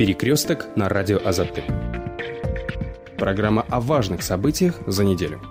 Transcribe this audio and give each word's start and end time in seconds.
Перекресток 0.00 0.64
на 0.76 0.88
радио 0.88 1.18
Азатты. 1.22 1.62
Программа 3.18 3.66
о 3.68 3.82
важных 3.82 4.22
событиях 4.22 4.76
за 4.86 5.04
неделю. 5.04 5.42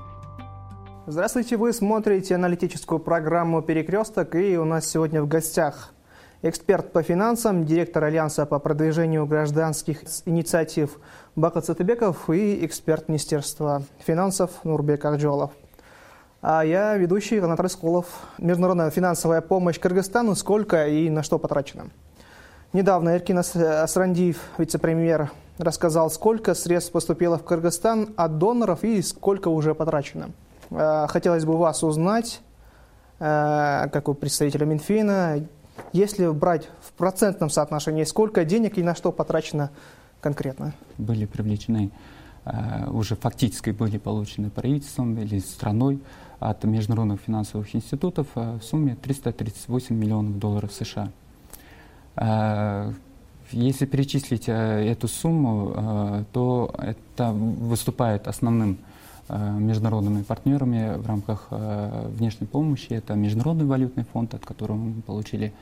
Здравствуйте, 1.05 1.55
вы 1.55 1.71
смотрите 1.71 2.33
аналитическую 2.33 2.97
программу 2.97 3.61
«Перекресток», 3.61 4.33
и 4.33 4.57
у 4.57 4.65
нас 4.65 4.89
сегодня 4.89 5.21
в 5.21 5.27
гостях 5.27 5.93
эксперт 6.41 6.91
по 6.91 7.03
финансам, 7.03 7.63
директор 7.63 8.03
Альянса 8.03 8.47
по 8.47 8.57
продвижению 8.57 9.27
гражданских 9.27 10.01
инициатив 10.25 10.97
Бакат 11.35 11.65
Сатыбеков 11.65 12.27
и 12.31 12.65
эксперт 12.65 13.07
Министерства 13.07 13.83
финансов 13.99 14.49
Нурбек 14.63 15.05
Ахджолов. 15.05 15.51
А 16.41 16.65
я 16.65 16.97
ведущий 16.97 17.37
Анатолий 17.37 17.69
Сколов. 17.69 18.07
Международная 18.39 18.89
финансовая 18.89 19.41
помощь 19.41 19.79
Кыргызстану. 19.79 20.33
Сколько 20.33 20.87
и 20.87 21.07
на 21.11 21.21
что 21.21 21.37
потрачено? 21.37 21.91
Недавно 22.71 23.15
Эркин 23.15 23.39
Асрандиев, 23.39 24.37
вице-премьер, 24.59 25.31
рассказал, 25.57 26.11
сколько 26.11 26.53
средств 26.53 26.91
поступило 26.91 27.39
в 27.39 27.43
Кыргызстан 27.43 28.09
от 28.15 28.37
доноров 28.37 28.83
и 28.83 29.01
сколько 29.01 29.47
уже 29.47 29.73
потрачено. 29.73 30.29
А, 30.69 31.07
хотелось 31.07 31.45
бы 31.45 31.57
вас 31.57 31.81
узнать, 31.81 32.41
а, 33.19 33.87
как 33.87 34.07
у 34.07 34.13
представителя 34.13 34.67
Минфина, 34.67 35.47
если 35.93 36.27
брать 36.27 36.69
в 36.81 36.91
процентном 36.93 37.49
соотношении, 37.49 38.03
сколько 38.03 38.45
денег 38.45 38.77
и 38.77 38.83
на 38.83 38.93
что 38.93 39.11
потрачено 39.11 39.71
конкретно? 40.21 40.73
Были 40.99 41.25
привлечены, 41.25 41.89
уже 42.91 43.15
фактически 43.15 43.71
были 43.71 43.97
получены 43.97 44.51
правительством 44.51 45.17
или 45.17 45.39
страной 45.39 46.03
от 46.39 46.63
международных 46.65 47.19
финансовых 47.21 47.75
институтов 47.75 48.27
в 48.35 48.61
сумме 48.61 48.95
338 48.95 49.95
миллионов 49.95 50.37
долларов 50.37 50.71
США. 50.71 51.09
Если 53.51 53.85
перечислить 53.85 54.43
эту 54.47 55.07
сумму, 55.07 56.25
то 56.33 56.75
это 56.77 57.31
выступает 57.31 58.27
основным 58.27 58.77
международными 59.29 60.23
партнерами 60.23 60.97
в 60.97 61.07
рамках 61.07 61.47
внешней 61.49 62.47
помощи. 62.47 62.87
Это 62.89 63.15
Международный 63.15 63.65
валютный 63.65 64.03
фонд, 64.03 64.33
от 64.33 64.45
которого 64.45 64.75
мы 64.77 65.01
получили 65.01 65.53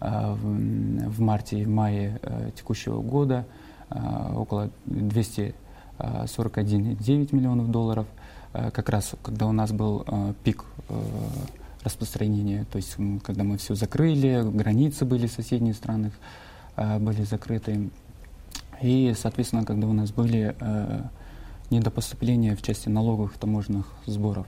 в 0.00 1.20
марте 1.20 1.60
и 1.60 1.66
мае 1.66 2.20
текущего 2.56 3.00
года 3.00 3.46
около 3.90 4.68
241,9 4.86 7.34
миллионов 7.34 7.70
долларов– 7.70 8.06
Э, 8.56 8.70
как 8.70 8.88
раз 8.88 9.14
когда 9.22 9.46
у 9.46 9.52
нас 9.52 9.72
был 9.72 10.04
э, 10.06 10.32
пик 10.44 10.64
э, 10.88 10.94
распространения, 11.86 12.66
то 12.70 12.76
есть 12.76 12.96
когда 13.24 13.44
мы 13.44 13.56
все 13.56 13.74
закрыли, 13.74 14.42
границы 14.42 15.04
были 15.06 15.26
соседние 15.26 15.72
страны 15.72 16.10
были 16.76 17.22
закрыты. 17.22 17.88
И, 18.82 19.14
соответственно, 19.16 19.64
когда 19.64 19.86
у 19.86 19.94
нас 19.94 20.12
были 20.12 20.54
недопоступления 21.70 22.54
в 22.54 22.60
части 22.62 22.90
налоговых 22.90 23.38
таможенных 23.38 23.86
сборов. 24.04 24.46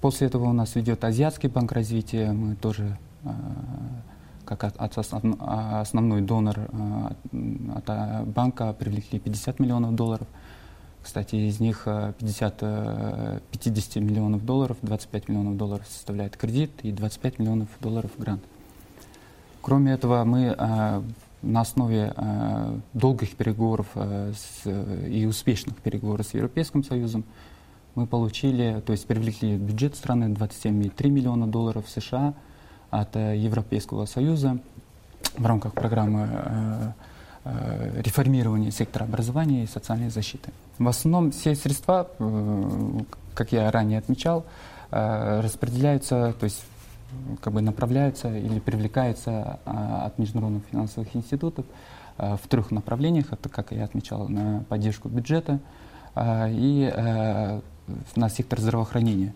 После 0.00 0.26
этого 0.26 0.50
у 0.50 0.52
нас 0.52 0.76
идет 0.76 1.02
Азиатский 1.04 1.48
банк 1.48 1.72
развития. 1.72 2.32
Мы 2.32 2.56
тоже 2.56 2.98
как 4.44 4.64
основной 4.64 6.20
донор 6.20 6.68
от 7.74 8.28
банка 8.28 8.74
привлекли 8.74 9.18
50 9.18 9.58
миллионов 9.60 9.94
долларов. 9.94 10.26
Кстати, 11.04 11.36
из 11.36 11.60
них 11.60 11.82
50, 11.84 12.58
э, 12.62 13.40
50 13.52 13.96
э, 13.96 14.00
миллионов 14.00 14.46
долларов, 14.46 14.78
25 14.80 15.28
миллионов 15.28 15.58
долларов 15.58 15.86
составляет 15.86 16.34
кредит 16.38 16.70
и 16.82 16.92
25 16.92 17.38
миллионов 17.38 17.68
долларов 17.80 18.10
грант. 18.16 18.42
Кроме 19.60 19.92
этого, 19.92 20.24
мы 20.24 20.56
э, 20.58 21.02
на 21.42 21.60
основе 21.60 22.14
долгих 22.94 23.36
переговоров 23.36 23.86
с, 23.94 24.66
и 25.06 25.26
успешных 25.26 25.76
переговоров 25.76 26.26
с 26.26 26.32
Европейским 26.32 26.82
Союзом 26.82 27.24
мы 27.94 28.06
получили, 28.06 28.82
то 28.86 28.92
есть 28.92 29.06
привлекли 29.06 29.58
бюджет 29.58 29.94
страны 29.94 30.32
27,3 30.32 31.10
миллиона 31.10 31.46
долларов 31.46 31.84
США 31.86 32.32
от 32.88 33.14
Европейского 33.14 34.06
Союза 34.06 34.58
в 35.36 35.44
рамках 35.44 35.74
программы 35.74 36.94
реформирования 37.44 38.70
сектора 38.70 39.04
образования 39.04 39.64
и 39.64 39.66
социальной 39.66 40.08
защиты. 40.08 40.50
В 40.78 40.88
основном 40.88 41.30
все 41.30 41.54
средства, 41.54 42.08
э, 42.18 43.00
как 43.34 43.52
я 43.52 43.70
ранее 43.70 43.98
отмечал, 43.98 44.46
э, 44.90 45.40
распределяются, 45.40 46.34
то 46.38 46.44
есть 46.44 46.64
как 47.42 47.52
бы 47.52 47.60
направляются 47.60 48.34
или 48.36 48.58
привлекаются 48.58 49.60
от 49.64 50.18
международных 50.18 50.64
финансовых 50.64 51.14
институтов 51.14 51.64
в 52.16 52.40
трех 52.48 52.72
направлениях. 52.72 53.32
Это, 53.32 53.48
как 53.48 53.70
я 53.70 53.84
отмечал, 53.84 54.28
на 54.28 54.64
поддержку 54.68 55.08
бюджета 55.08 55.60
и 56.18 56.92
на 58.16 58.28
сектор 58.30 58.60
здравоохранения. 58.60 59.32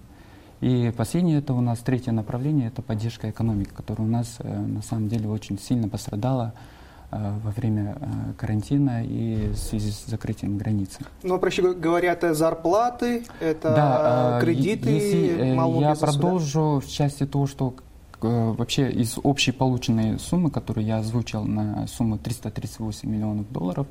И 0.60 0.92
последнее, 0.96 1.38
это 1.38 1.54
у 1.54 1.60
нас 1.60 1.78
третье 1.78 2.10
направление, 2.10 2.66
это 2.66 2.82
поддержка 2.82 3.30
экономики, 3.30 3.70
которая 3.72 4.08
у 4.08 4.10
нас 4.10 4.38
на 4.40 4.82
самом 4.82 5.08
деле 5.08 5.28
очень 5.28 5.56
сильно 5.56 5.88
пострадала 5.88 6.54
Э, 6.54 6.76
во 7.10 7.50
время 7.52 7.96
э, 8.00 8.32
карантина 8.36 9.02
и 9.02 9.48
в 9.48 9.56
связи 9.56 9.90
с 9.90 10.04
закрытием 10.06 10.58
границы. 10.58 11.00
Ну, 11.22 11.38
проще 11.38 11.62
говоря, 11.72 12.12
это 12.12 12.34
зарплаты, 12.34 13.24
это 13.40 13.74
да, 13.74 14.38
кредиты 14.42 14.90
если 14.90 15.54
малого 15.54 15.80
я 15.80 15.94
продолжу 15.94 16.80
да? 16.80 16.86
в 16.86 16.90
части 16.90 17.24
того, 17.24 17.46
что 17.46 17.74
вообще 18.20 18.90
из 18.90 19.16
общей 19.22 19.52
полученной 19.52 20.18
суммы, 20.18 20.50
которую 20.50 20.84
я 20.84 20.98
озвучил 20.98 21.44
на 21.44 21.86
сумму 21.86 22.18
338 22.18 23.08
миллионов 23.08 23.50
долларов, 23.50 23.86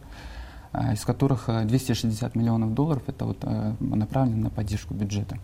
из 0.92 1.04
которых 1.06 1.50
260 1.66 2.36
миллионов 2.36 2.74
долларов 2.74 3.04
это 3.08 3.26
вот 3.26 3.44
направлено 3.80 4.44
на 4.44 4.50
поддержку 4.50 4.94
бюджета. 4.94 5.38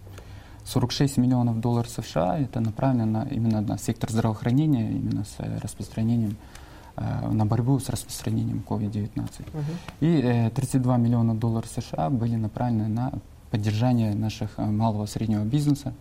46 0.66 1.18
миллионов 1.18 1.60
долларов 1.60 1.90
США 1.90 2.38
это 2.38 2.60
направлено 2.60 3.26
именно 3.32 3.62
на 3.62 3.78
сектор 3.78 4.12
здравоохранения, 4.12 4.92
именно 4.92 5.24
с 5.24 5.40
распространением 5.62 6.36
Э, 6.36 6.63
на 6.96 7.46
борьбу 7.46 7.80
с 7.80 7.90
распространением 7.90 8.64
COVID-19. 8.68 9.10
Угу. 9.54 9.64
И 10.02 10.52
32 10.54 10.96
э, 10.96 11.00
миллиона 11.00 11.36
долларов 11.36 11.70
США 11.70 12.10
были 12.10 12.36
направлены 12.36 12.88
на 12.88 13.14
поддержание 13.50 14.14
наших 14.14 14.52
э, 14.58 14.66
малого 14.66 15.06
и 15.06 15.08
среднего 15.08 15.44
бизнеса 15.44 15.94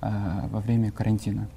во 0.00 0.60
время 0.60 0.90
карантина. 0.92 1.48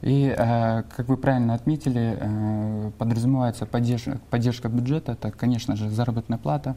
И, 0.00 0.32
как 0.36 1.08
вы 1.08 1.16
правильно 1.16 1.54
отметили, 1.54 2.92
подразумевается 2.98 3.66
поддержка, 3.66 4.20
поддержка 4.30 4.68
бюджета, 4.68 5.12
это, 5.12 5.32
конечно 5.32 5.74
же, 5.74 5.90
заработная 5.90 6.38
плата, 6.38 6.76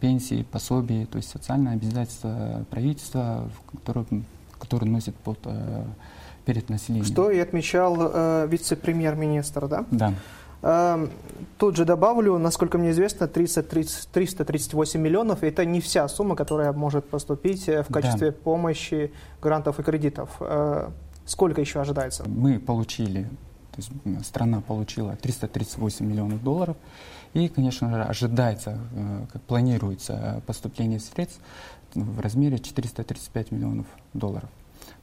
пенсии, 0.00 0.46
пособия, 0.50 1.04
то 1.04 1.18
есть 1.18 1.28
социальное 1.28 1.74
обязательство 1.74 2.64
правительства, 2.70 3.50
которое, 3.70 4.06
которое 4.58 4.86
носит 4.86 5.14
под, 5.16 5.38
перед 6.48 6.70
населением. 6.70 7.04
Что 7.04 7.30
и 7.30 7.38
отмечал 7.38 7.94
э, 8.00 8.46
вице-премьер-министр, 8.48 9.68
да? 9.68 9.84
Да. 9.90 10.14
Эм, 10.62 11.10
тут 11.56 11.76
же 11.76 11.84
добавлю, 11.84 12.38
насколько 12.38 12.78
мне 12.78 12.90
известно, 12.90 13.28
30, 13.28 13.68
30, 13.68 14.08
338 14.08 15.00
миллионов– 15.00 15.42
это 15.42 15.64
не 15.64 15.80
вся 15.80 16.08
сумма, 16.08 16.34
которая 16.34 16.72
может 16.72 17.08
поступить 17.08 17.68
э, 17.68 17.82
в 17.82 17.92
качестве 17.92 18.30
да. 18.30 18.36
помощи, 18.42 19.12
грантов 19.40 19.78
и 19.78 19.82
кредитов. 19.82 20.30
Э, 20.40 20.90
сколько 21.26 21.60
еще 21.60 21.80
ожидается? 21.80 22.24
Мы 22.28 22.58
получили, 22.58 23.24
то 23.72 23.78
есть 23.78 23.90
страна 24.26 24.60
получила 24.60 25.14
338 25.16 26.04
миллионов 26.04 26.42
долларов. 26.42 26.76
И, 27.34 27.48
конечно 27.48 27.90
же, 27.90 28.02
ожидается, 28.02 28.78
э, 28.94 29.26
как 29.32 29.42
планируется 29.42 30.42
поступление 30.46 30.98
средств 30.98 31.40
в 31.94 32.20
размере 32.20 32.58
435 32.58 33.52
миллионов 33.52 33.86
долларов. 34.12 34.48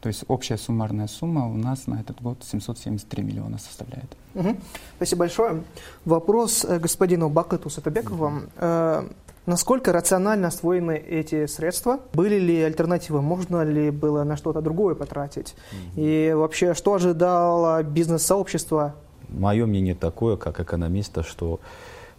То 0.06 0.10
есть 0.10 0.24
общая 0.28 0.56
суммарная 0.58 1.08
сумма 1.08 1.48
у 1.48 1.56
нас 1.56 1.88
на 1.88 2.00
этот 2.00 2.22
год 2.22 2.38
773 2.44 3.24
миллиона 3.24 3.58
составляет. 3.58 4.16
Угу. 4.36 4.56
Спасибо 4.98 5.20
большое. 5.22 5.64
Вопрос 6.06 6.64
э, 6.64 6.78
господину 6.78 7.28
Бакыту 7.28 7.72
Сатабекову. 7.72 8.28
Угу. 8.28 8.40
Э, 8.58 9.10
насколько 9.48 9.92
рационально 9.92 10.50
освоены 10.50 10.96
эти 10.96 11.48
средства? 11.48 12.02
Были 12.14 12.38
ли 12.38 12.62
альтернативы? 12.62 13.24
Можно 13.24 13.64
ли 13.64 13.90
было 13.90 14.24
на 14.24 14.38
что-то 14.38 14.62
другое 14.62 14.94
потратить? 14.94 15.56
Угу. 15.72 16.02
И 16.04 16.34
вообще, 16.36 16.76
что 16.76 16.94
ожидало 16.94 17.82
бизнес-сообщество? 17.82 18.94
Мое 19.30 19.66
мнение 19.66 19.96
такое, 19.96 20.38
как 20.38 20.60
экономиста, 20.60 21.24
что 21.24 21.60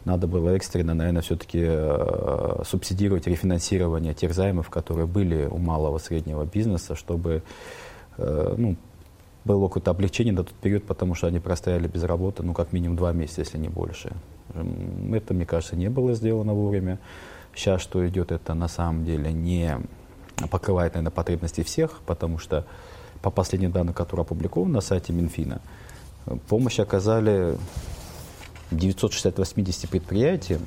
надо 0.06 0.28
было 0.28 0.50
экстренно, 0.50 0.94
наверное, 0.94 1.20
все-таки 1.20 1.60
э, 1.62 2.62
субсидировать 2.64 3.26
рефинансирование 3.26 4.14
тех 4.14 4.32
займов, 4.32 4.70
которые 4.70 5.06
были 5.06 5.46
у 5.46 5.58
малого 5.58 5.98
среднего 5.98 6.44
бизнеса, 6.44 6.94
чтобы 6.94 7.42
э, 8.16 8.54
ну, 8.56 8.76
было 9.44 9.66
какое-то 9.66 9.90
облегчение 9.90 10.32
на 10.32 10.44
тот 10.44 10.54
период, 10.54 10.84
потому 10.84 11.16
что 11.16 11.26
они 11.26 11.40
простояли 11.40 11.88
без 11.88 12.04
работы, 12.04 12.44
ну, 12.44 12.54
как 12.54 12.72
минимум 12.72 12.96
два 12.96 13.12
месяца, 13.12 13.40
если 13.40 13.58
не 13.58 13.68
больше. 13.68 14.12
Это, 15.12 15.34
мне 15.34 15.44
кажется, 15.44 15.74
не 15.74 15.90
было 15.90 16.14
сделано 16.14 16.54
вовремя. 16.54 17.00
Сейчас, 17.52 17.82
что 17.82 18.06
идет, 18.06 18.30
это 18.30 18.54
на 18.54 18.68
самом 18.68 19.04
деле 19.04 19.32
не 19.32 19.76
покрывает, 20.52 20.94
наверное, 20.94 21.10
потребности 21.10 21.64
всех, 21.64 21.98
потому 22.06 22.38
что 22.38 22.64
по 23.22 23.30
последним 23.32 23.72
данным, 23.72 23.92
которые 23.92 24.22
опубликованы 24.22 24.74
на 24.74 24.80
сайте 24.80 25.12
Минфина, 25.12 25.60
помощь 26.48 26.78
оказали 26.78 27.56
960 28.70 29.88
предприятий 29.90 30.58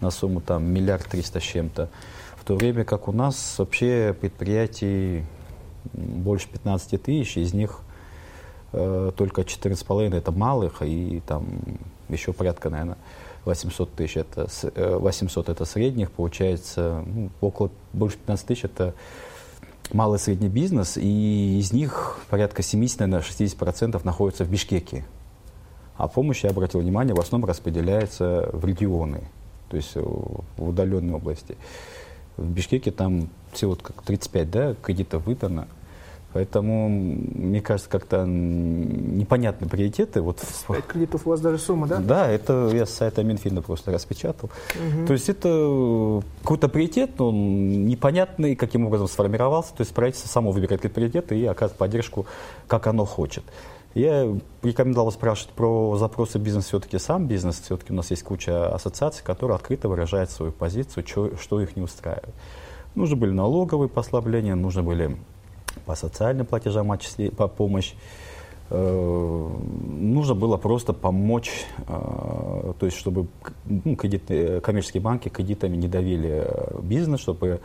на 0.00 0.10
сумму 0.10 0.40
там 0.40 0.64
миллиард 0.64 1.06
триста 1.06 1.40
с 1.40 1.42
чем-то, 1.42 1.88
в 2.36 2.44
то 2.44 2.56
время 2.56 2.84
как 2.84 3.08
у 3.08 3.12
нас 3.12 3.54
вообще 3.58 4.16
предприятий 4.20 5.24
больше 5.92 6.48
15 6.48 7.02
тысяч, 7.02 7.36
из 7.36 7.54
них 7.54 7.80
э, 8.72 9.12
только 9.16 9.42
14,5 9.42 10.16
это 10.16 10.32
малых, 10.32 10.82
и 10.82 11.22
там 11.26 11.46
еще 12.08 12.32
порядка, 12.32 12.68
наверное, 12.70 12.98
800 13.44 13.94
тысяч 13.94 14.16
это, 14.16 14.48
800 14.98 15.48
э, 15.48 15.52
это 15.52 15.64
средних, 15.64 16.10
получается 16.10 17.04
ну, 17.06 17.30
около 17.40 17.70
больше 17.92 18.16
15 18.18 18.46
тысяч 18.46 18.64
это 18.64 18.94
малый 19.92 20.16
и 20.16 20.20
средний 20.20 20.48
бизнес, 20.48 20.96
и 20.96 21.58
из 21.58 21.72
них 21.72 22.18
порядка 22.30 22.62
70, 22.62 23.00
наверное, 23.00 23.24
60% 23.24 24.00
находится 24.04 24.44
в 24.44 24.50
Бишкеке. 24.50 25.04
А 26.02 26.08
помощь, 26.08 26.42
я 26.42 26.50
обратил 26.50 26.80
внимание, 26.80 27.14
в 27.14 27.20
основном 27.20 27.48
распределяется 27.48 28.50
в 28.52 28.64
регионы, 28.64 29.20
то 29.68 29.76
есть 29.76 29.94
в 29.94 30.42
удаленной 30.56 31.14
области. 31.14 31.56
В 32.36 32.44
Бишкеке 32.44 32.90
там 32.90 33.28
всего 33.52 33.76
как 33.76 34.02
35 34.02 34.50
да, 34.50 34.74
кредитов 34.82 35.24
выдано. 35.26 35.68
Поэтому, 36.32 36.88
мне 36.88 37.60
кажется, 37.60 37.88
как-то 37.88 38.24
непонятны 38.26 39.68
приоритеты. 39.68 40.22
Вот... 40.22 40.40
5 40.66 40.86
кредитов 40.86 41.24
у 41.24 41.30
вас 41.30 41.40
даже 41.40 41.58
сумма, 41.58 41.86
да? 41.86 41.98
Да, 41.98 42.28
это 42.28 42.68
я 42.72 42.84
с 42.84 42.90
сайта 42.90 43.22
Минфина 43.22 43.62
просто 43.62 43.92
распечатал. 43.92 44.50
Угу. 44.74 45.06
То 45.06 45.12
есть 45.12 45.28
это 45.28 46.20
какой-то 46.40 46.68
приоритет, 46.68 47.10
но 47.18 47.30
непонятный, 47.30 48.56
каким 48.56 48.86
образом 48.86 49.06
сформировался. 49.06 49.72
То 49.76 49.82
есть 49.82 49.94
правительство 49.94 50.26
само 50.26 50.50
выбирает 50.50 50.84
эти 50.84 50.92
приоритеты 50.92 51.38
и 51.38 51.44
оказывает 51.44 51.78
поддержку, 51.78 52.26
как 52.66 52.88
оно 52.88 53.04
хочет. 53.04 53.44
Я 53.94 54.34
рекомендовал 54.62 55.12
спрашивать 55.12 55.54
про 55.54 55.96
запросы 55.98 56.38
бизнеса 56.38 56.68
все-таки 56.68 56.98
сам 56.98 57.26
бизнес. 57.26 57.60
Все-таки 57.60 57.92
у 57.92 57.96
нас 57.96 58.10
есть 58.10 58.22
куча 58.22 58.74
ассоциаций, 58.74 59.22
которые 59.24 59.56
открыто 59.56 59.88
выражают 59.88 60.30
свою 60.30 60.52
позицию, 60.52 61.06
что, 61.06 61.36
что 61.36 61.60
их 61.60 61.76
не 61.76 61.82
устраивает. 61.82 62.34
Нужны 62.94 63.16
были 63.16 63.32
налоговые 63.32 63.88
послабления, 63.88 64.54
нужны 64.54 64.82
были 64.82 65.16
по 65.84 65.94
социальным 65.94 66.46
платежам 66.46 66.90
отчисли, 66.90 67.28
по 67.28 67.48
помощь. 67.48 67.94
Э, 68.70 69.48
нужно 69.98 70.34
было 70.34 70.56
просто 70.56 70.94
помочь, 70.94 71.66
э, 71.86 72.72
то 72.78 72.86
есть 72.86 72.96
чтобы 72.96 73.26
ну, 73.66 73.96
кредитные, 73.96 74.62
коммерческие 74.62 75.02
банки 75.02 75.28
кредитами 75.28 75.76
не 75.76 75.88
давили 75.88 76.44
э, 76.46 76.80
бизнес, 76.82 77.20
чтобы 77.20 77.60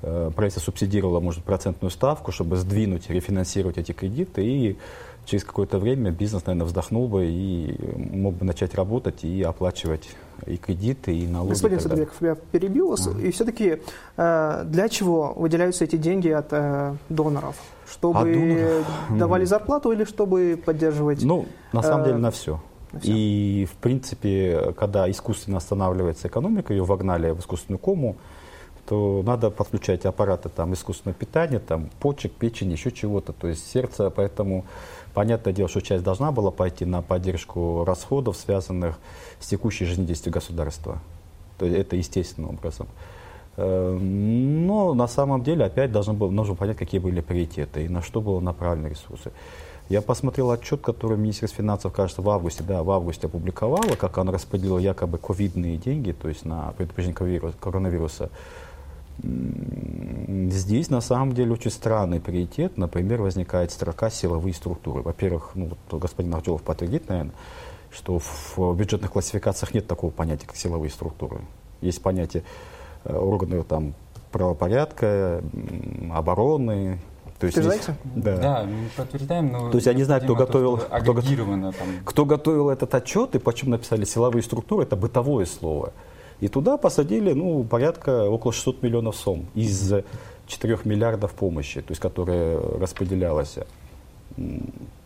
правительство 0.00 0.60
субсидировало, 0.62 1.20
может, 1.20 1.44
процентную 1.44 1.90
ставку, 1.90 2.32
чтобы 2.32 2.56
сдвинуть, 2.56 3.10
рефинансировать 3.10 3.76
эти 3.76 3.92
кредиты 3.92 4.42
и 4.42 4.78
через 5.30 5.44
какое-то 5.44 5.78
время 5.78 6.10
бизнес, 6.10 6.44
наверное, 6.44 6.66
вздохнул 6.66 7.06
бы 7.06 7.26
и 7.26 7.78
мог 7.96 8.34
бы 8.34 8.44
начать 8.44 8.74
работать 8.74 9.22
и 9.24 9.42
оплачивать 9.42 10.08
и 10.46 10.56
кредиты, 10.56 11.16
и 11.16 11.26
налоги. 11.28 11.50
Господин 11.50 11.78
и 11.78 11.80
Садбеков, 11.80 12.16
я 12.20 12.34
перебил 12.34 12.88
вас. 12.88 13.06
Uh-huh. 13.06 13.22
И 13.22 13.30
все-таки 13.30 13.80
э, 14.16 14.62
для 14.64 14.88
чего 14.88 15.32
выделяются 15.36 15.84
эти 15.84 15.96
деньги 15.96 16.28
от 16.28 16.48
э, 16.50 16.94
доноров? 17.08 17.56
Чтобы 17.88 18.32
доноров? 18.32 18.86
давали 19.18 19.44
зарплату 19.44 19.92
или 19.92 20.04
чтобы 20.04 20.60
поддерживать? 20.64 21.22
Ну, 21.22 21.46
на 21.72 21.82
самом 21.82 22.02
э, 22.02 22.06
деле, 22.06 22.18
на 22.18 22.30
все. 22.30 22.60
И, 23.04 23.68
в 23.70 23.76
принципе, 23.76 24.74
когда 24.76 25.08
искусственно 25.08 25.58
останавливается 25.58 26.26
экономика, 26.26 26.72
ее 26.72 26.84
вогнали 26.84 27.30
в 27.30 27.38
искусственную 27.38 27.78
кому, 27.78 28.16
то 28.88 29.22
надо 29.24 29.50
подключать 29.50 30.04
аппараты 30.04 30.48
там, 30.48 30.74
искусственного 30.74 31.18
питания, 31.18 31.58
там, 31.58 31.90
почек, 32.00 32.32
печень, 32.32 32.72
еще 32.72 32.90
чего-то, 32.90 33.32
то 33.32 33.48
есть 33.48 33.70
сердце, 33.70 34.10
поэтому 34.10 34.64
Понятное 35.14 35.52
дело, 35.52 35.68
что 35.68 35.80
часть 35.80 36.04
должна 36.04 36.30
была 36.30 36.50
пойти 36.50 36.84
на 36.84 37.02
поддержку 37.02 37.84
расходов, 37.84 38.36
связанных 38.36 38.98
с 39.40 39.48
текущей 39.48 39.84
жизнедействием 39.84 40.32
государства. 40.32 41.00
То 41.58 41.66
есть 41.66 41.78
это 41.78 41.96
естественным 41.96 42.50
образом. 42.50 42.86
Э, 43.56 43.98
но 43.98 44.94
на 44.94 45.08
самом 45.08 45.42
деле 45.42 45.64
опять 45.64 45.90
должно 45.90 46.14
было, 46.14 46.30
нужно 46.30 46.54
понять, 46.54 46.76
какие 46.76 47.00
были 47.00 47.20
приоритеты 47.20 47.84
и 47.84 47.88
на 47.88 48.02
что 48.02 48.20
было 48.20 48.38
направлены 48.38 48.88
ресурсы. 48.88 49.32
Я 49.88 50.00
посмотрел 50.00 50.52
отчет, 50.52 50.80
который 50.80 51.18
Министерство 51.18 51.64
финансов, 51.64 51.92
кажется, 51.92 52.22
в 52.22 52.30
августе, 52.30 52.62
да, 52.62 52.84
в 52.84 52.90
августе 52.92 53.26
опубликовало, 53.26 53.96
как 53.96 54.16
оно 54.18 54.30
распределило 54.30 54.78
якобы 54.78 55.18
ковидные 55.18 55.76
деньги, 55.76 56.12
то 56.12 56.28
есть 56.28 56.44
на 56.44 56.72
предупреждение 56.78 57.52
коронавируса 57.58 58.30
Здесь 59.18 60.90
на 60.90 61.00
самом 61.00 61.34
деле 61.34 61.52
очень 61.52 61.70
странный 61.70 62.20
приоритет. 62.20 62.78
Например, 62.78 63.20
возникает 63.20 63.70
строка 63.70 64.10
силовые 64.10 64.54
структуры. 64.54 65.02
Во-первых, 65.02 65.50
ну, 65.54 65.70
вот 65.90 66.00
господин 66.00 66.34
Артелов 66.34 66.62
подтвердит, 66.62 67.08
наверное, 67.08 67.34
что 67.90 68.18
в 68.18 68.74
бюджетных 68.76 69.10
классификациях 69.10 69.74
нет 69.74 69.86
такого 69.86 70.10
понятия, 70.10 70.46
как 70.46 70.56
силовые 70.56 70.90
структуры. 70.90 71.40
Есть 71.80 72.02
понятие 72.02 72.44
э, 73.04 73.14
органы 73.14 73.62
там, 73.62 73.94
правопорядка, 74.30 75.42
обороны. 76.12 77.00
То 77.38 77.46
есть 77.46 77.56
есть, 77.56 77.90
да. 78.04 78.36
да, 78.36 78.64
мы 78.64 78.88
подтверждаем, 78.94 79.50
но 79.50 79.70
То 79.70 79.78
есть 79.78 79.86
я 79.86 79.94
не 79.94 80.04
знаю, 80.04 80.20
кто 80.22 80.34
готовил, 80.34 80.76
то, 80.76 80.84
кто, 81.00 81.14
там. 81.72 81.88
кто 82.04 82.26
готовил 82.26 82.68
этот 82.68 82.94
отчет 82.94 83.34
и 83.34 83.38
почему 83.38 83.70
написали 83.70 84.04
силовые 84.04 84.42
структуры, 84.42 84.82
это 84.82 84.94
бытовое 84.94 85.46
слово. 85.46 85.94
И 86.40 86.48
туда 86.48 86.76
посадили 86.76 87.32
ну, 87.32 87.64
порядка 87.64 88.28
около 88.28 88.52
600 88.52 88.82
миллионов 88.82 89.16
сом 89.16 89.46
из 89.54 89.92
4 90.46 90.78
миллиардов 90.84 91.32
помощи, 91.32 91.80
то 91.80 91.92
есть, 91.92 92.00
которая 92.00 92.58
распределялась. 92.78 93.58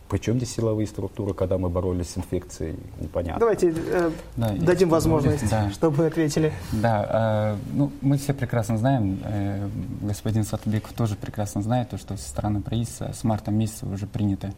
Причем 0.07 0.37
здесь 0.37 0.53
силовые 0.53 0.85
структуры, 0.85 1.33
когда 1.33 1.57
мы 1.57 1.67
боролись 1.69 2.11
с 2.11 2.17
инфекцией, 2.17 2.77
непонятно. 2.99 3.39
Давайте 3.39 3.73
э, 3.75 4.11
да, 4.37 4.51
дадим 4.51 4.89
возможность, 4.89 5.49
да. 5.49 5.71
чтобы 5.71 6.05
ответили. 6.05 6.53
Да, 6.71 7.55
э, 7.55 7.73
ну, 7.73 7.91
мы 8.01 8.17
все 8.17 8.35
прекрасно 8.35 8.77
знаем, 8.77 9.19
э, 9.25 9.67
господин 10.01 10.43
Сатубеков 10.43 10.93
тоже 10.93 11.15
прекрасно 11.15 11.63
знает, 11.63 11.89
то, 11.89 11.97
что 11.97 12.17
со 12.17 12.29
стороны 12.29 12.61
правительства 12.61 13.11
с 13.13 13.23
марта 13.23 13.49
месяца 13.49 13.87
уже 13.87 14.05
приняты 14.05 14.53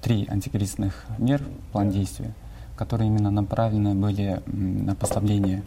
три 0.00 0.26
антикризисных 0.30 1.04
мер, 1.18 1.42
план 1.72 1.90
действия, 1.90 2.32
которые 2.74 3.08
именно 3.08 3.30
направлены 3.30 3.94
были 3.94 4.42
на 4.46 4.94
послабление 4.94 5.62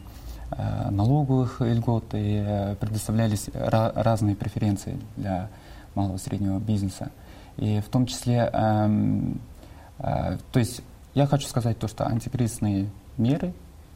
налоговых 0.89 1.61
льгот 1.61 2.13
и 2.13 2.43
э, 2.45 2.75
предоставлялись 2.75 3.49
разные 3.53 4.35
преференции 4.35 4.99
для 5.15 5.49
малого 5.95 6.15
и 6.15 6.19
среднего 6.19 6.59
бизнеса. 6.59 7.11
И 7.57 7.79
в 7.81 7.89
том 7.89 8.05
числе, 8.05 8.49
эм, 8.51 9.39
э, 9.99 10.37
то 10.51 10.59
есть 10.59 10.81
я 11.13 11.27
хочу 11.27 11.47
сказать 11.47 11.77
то, 11.79 11.87
что 11.87 12.07
антикризисные 12.07 12.89
меры, 13.17 13.53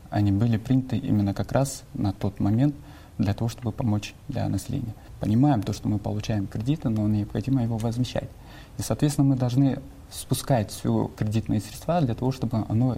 они 0.09 0.31
были 0.31 0.57
приняты 0.57 0.97
именно 0.97 1.33
как 1.33 1.51
раз 1.51 1.83
на 1.93 2.13
тот 2.13 2.39
момент 2.39 2.75
для 3.17 3.33
того, 3.33 3.49
чтобы 3.49 3.71
помочь 3.71 4.13
для 4.27 4.47
населения. 4.47 4.93
Понимаем 5.19 5.63
то, 5.63 5.73
что 5.73 5.89
мы 5.89 5.97
получаем 5.97 6.47
кредиты, 6.47 6.89
но 6.89 7.07
необходимо 7.07 7.63
его 7.63 7.77
возмещать. 7.77 8.29
И, 8.77 8.83
соответственно, 8.83 9.29
мы 9.29 9.35
должны 9.35 9.79
спускать 10.11 10.71
все 10.71 11.09
кредитные 11.17 11.59
средства 11.59 11.99
для 12.01 12.13
того, 12.13 12.31
чтобы 12.31 12.63
оно 12.69 12.97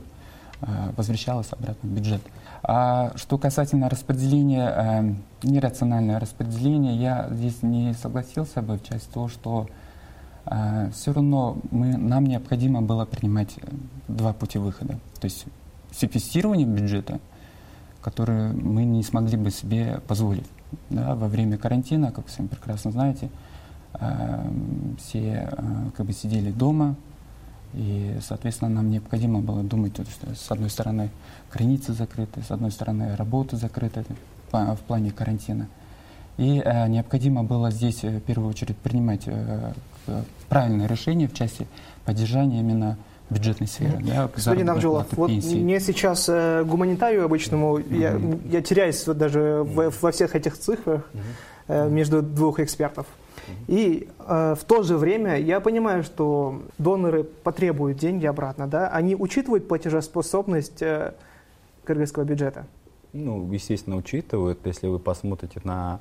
возвращалось 0.62 1.54
обратно 1.54 1.89
в 1.89 1.94
бюджет. 1.94 2.22
А 2.63 3.13
что 3.16 3.38
касательно 3.38 3.89
распределения, 3.89 4.70
э, 4.70 5.13
нерационального 5.44 6.20
распределения, 6.20 6.96
я 6.96 7.28
здесь 7.32 7.63
не 7.63 7.94
согласился 7.94 8.62
бы 8.62 8.78
в 8.78 8.84
части 8.84 9.08
того, 9.13 9.30
что 9.30 9.68
э, 10.46 10.89
все 10.94 11.13
равно 11.13 11.58
мы, 11.72 11.96
нам 11.96 12.25
необходимо 12.25 12.82
было 12.82 13.06
принимать 13.06 13.56
э, 13.58 13.68
два 14.10 14.34
пути 14.34 14.58
выхода. 14.58 15.00
То 15.22 15.25
есть 15.25 15.46
секвестирование 15.92 16.68
бюджета, 16.68 17.20
которое 18.01 18.51
мы 18.51 18.84
не 18.84 19.04
смогли 19.04 19.38
бы 19.38 19.51
себе 19.51 20.01
позволить. 20.08 20.48
Да, 20.89 21.16
во 21.16 21.28
время 21.28 21.58
карантина, 21.58 22.12
как 22.12 22.25
вы 22.25 22.32
сами 22.32 22.48
прекрасно 22.48 22.92
знаете, 22.92 23.30
э, 23.94 24.51
все 24.98 25.50
э, 25.50 25.89
как 25.96 26.06
бы 26.06 26.12
сидели 26.12 26.51
дома, 26.51 26.96
и, 27.74 28.18
соответственно, 28.22 28.72
нам 28.72 28.90
необходимо 28.90 29.42
было 29.42 29.64
думать, 29.64 29.94
что 29.94 30.36
с 30.36 30.52
одной 30.52 30.70
стороны 30.70 31.10
границы 31.52 31.94
закрыты, 31.94 32.42
с 32.42 32.52
одной 32.52 32.72
стороны 32.72 33.16
работа 33.16 33.58
закрыта 33.58 34.04
в 34.52 34.80
плане 34.88 35.12
карантина. 35.12 35.68
И 36.38 36.62
э, 36.64 36.88
необходимо 36.88 37.44
было 37.44 37.70
здесь 37.70 38.04
э, 38.04 38.18
в 38.18 38.22
первую 38.22 38.50
очередь 38.50 38.78
принимать 38.78 39.24
э, 39.26 39.74
правильное 40.48 40.88
решение 40.88 41.28
в 41.28 41.34
части 41.34 41.68
поддержания 42.06 42.62
именно 42.62 42.98
бюджетной 43.30 43.68
сферы. 43.68 44.00
Да, 44.02 44.30
Господин 44.34 44.70
Авджулов, 44.70 45.08
вот 45.12 45.28
пенсии. 45.28 45.56
мне 45.56 45.80
сейчас 45.80 46.28
э, 46.30 46.64
гуманитарию 46.64 47.26
обычному, 47.26 47.78
mm-hmm. 47.78 48.48
я, 48.52 48.58
я 48.58 48.62
теряюсь 48.62 49.06
вот 49.06 49.18
даже 49.18 49.40
mm-hmm. 49.40 49.90
в, 49.92 50.02
во 50.02 50.12
всех 50.12 50.36
этих 50.36 50.58
цифрах 50.58 51.04
mm-hmm. 51.14 51.20
э, 51.68 51.90
между 51.90 52.22
двух 52.22 52.60
экспертов. 52.60 53.06
И 53.68 54.08
э, 54.20 54.56
в 54.60 54.63
то 54.63 54.84
же 54.84 54.98
время 54.98 55.39
я 55.39 55.60
понимаю, 55.60 56.03
что 56.03 56.62
доноры 56.77 57.24
потребуют 57.24 57.98
деньги 57.98 58.25
обратно, 58.25 58.68
да? 58.68 58.88
Они 58.89 59.15
учитывают 59.15 59.68
платежеспособность 59.68 60.82
э, 60.82 61.13
кыргызского 61.84 62.24
бюджета? 62.24 62.65
Ну, 63.13 63.51
естественно, 63.51 63.96
учитывают. 63.96 64.60
Если 64.65 64.88
вы 64.88 65.00
посмотрите 65.00 65.60
на 65.63 66.00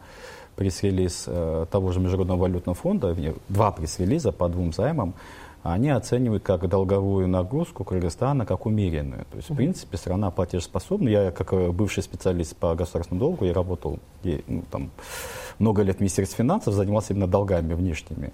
пресс-релиз 0.57 1.25
э, 1.26 1.67
того 1.71 1.93
же 1.93 2.00
Международного 2.00 2.40
валютного 2.40 2.75
фонда, 2.75 3.17
два 3.49 3.73
пресс-релиза 3.73 4.33
по 4.33 4.49
двум 4.49 4.73
займам, 4.73 5.14
они 5.62 5.91
оценивают 5.91 6.43
как 6.43 6.69
долговую 6.69 7.29
нагрузку 7.29 7.85
Кыргызстана 7.85 8.47
как 8.47 8.67
умеренную. 8.67 9.25
То 9.31 9.37
есть, 9.37 9.50
в 9.50 9.55
принципе, 9.55 9.97
страна 9.97 10.31
платежеспособна. 10.31 11.09
Я, 11.09 11.31
как 11.31 11.53
э, 11.53 11.71
бывший 11.71 12.03
специалист 12.03 12.57
по 12.57 12.75
государственному 12.75 13.21
долгу, 13.21 13.45
я 13.45 13.53
работал 13.53 13.99
ну, 14.23 14.62
там, 14.71 14.91
много 15.59 15.83
лет 15.83 15.97
в 15.97 16.00
Министерстве 16.00 16.45
финансов, 16.45 16.75
занимался 16.75 17.12
именно 17.12 17.27
долгами 17.27 17.75
внешними. 17.75 18.33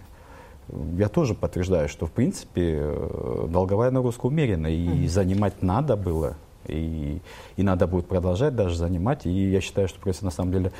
Я 0.97 1.09
тоже 1.09 1.35
подтверждаю, 1.35 1.89
что, 1.89 2.07
в 2.07 2.13
принципе, 2.13 2.81
э, 2.81 3.47
долговая 3.49 3.91
нагрузка 3.91 4.27
умерена, 4.27 4.69
и 4.69 5.07
занимать 5.09 5.63
надо 5.63 5.97
было, 5.97 6.35
и, 6.69 7.21
и 7.57 7.63
надо 7.63 7.87
будет 7.87 8.07
продолжать 8.07 8.55
даже 8.55 8.77
занимать. 8.77 9.27
И 9.27 9.31
я 9.31 9.61
считаю, 9.61 9.89
что 9.89 9.99
просто 10.01 10.25
на 10.25 10.31
самом 10.31 10.53
деле 10.53 10.73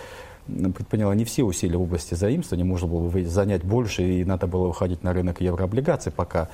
предприняла 0.47 1.15
не 1.15 1.25
все 1.25 1.43
усилия 1.43 1.77
в 1.77 1.83
области 1.83 2.15
заимствования, 2.15 2.65
можно 2.65 2.87
было 2.87 3.09
бы 3.09 3.25
занять 3.25 3.65
больше, 3.65 4.03
и 4.03 4.25
надо 4.25 4.47
было 4.47 4.69
выходить 4.69 5.03
на 5.03 5.13
рынок 5.13 5.41
еврооблигаций, 5.41 6.13
пока 6.13 6.49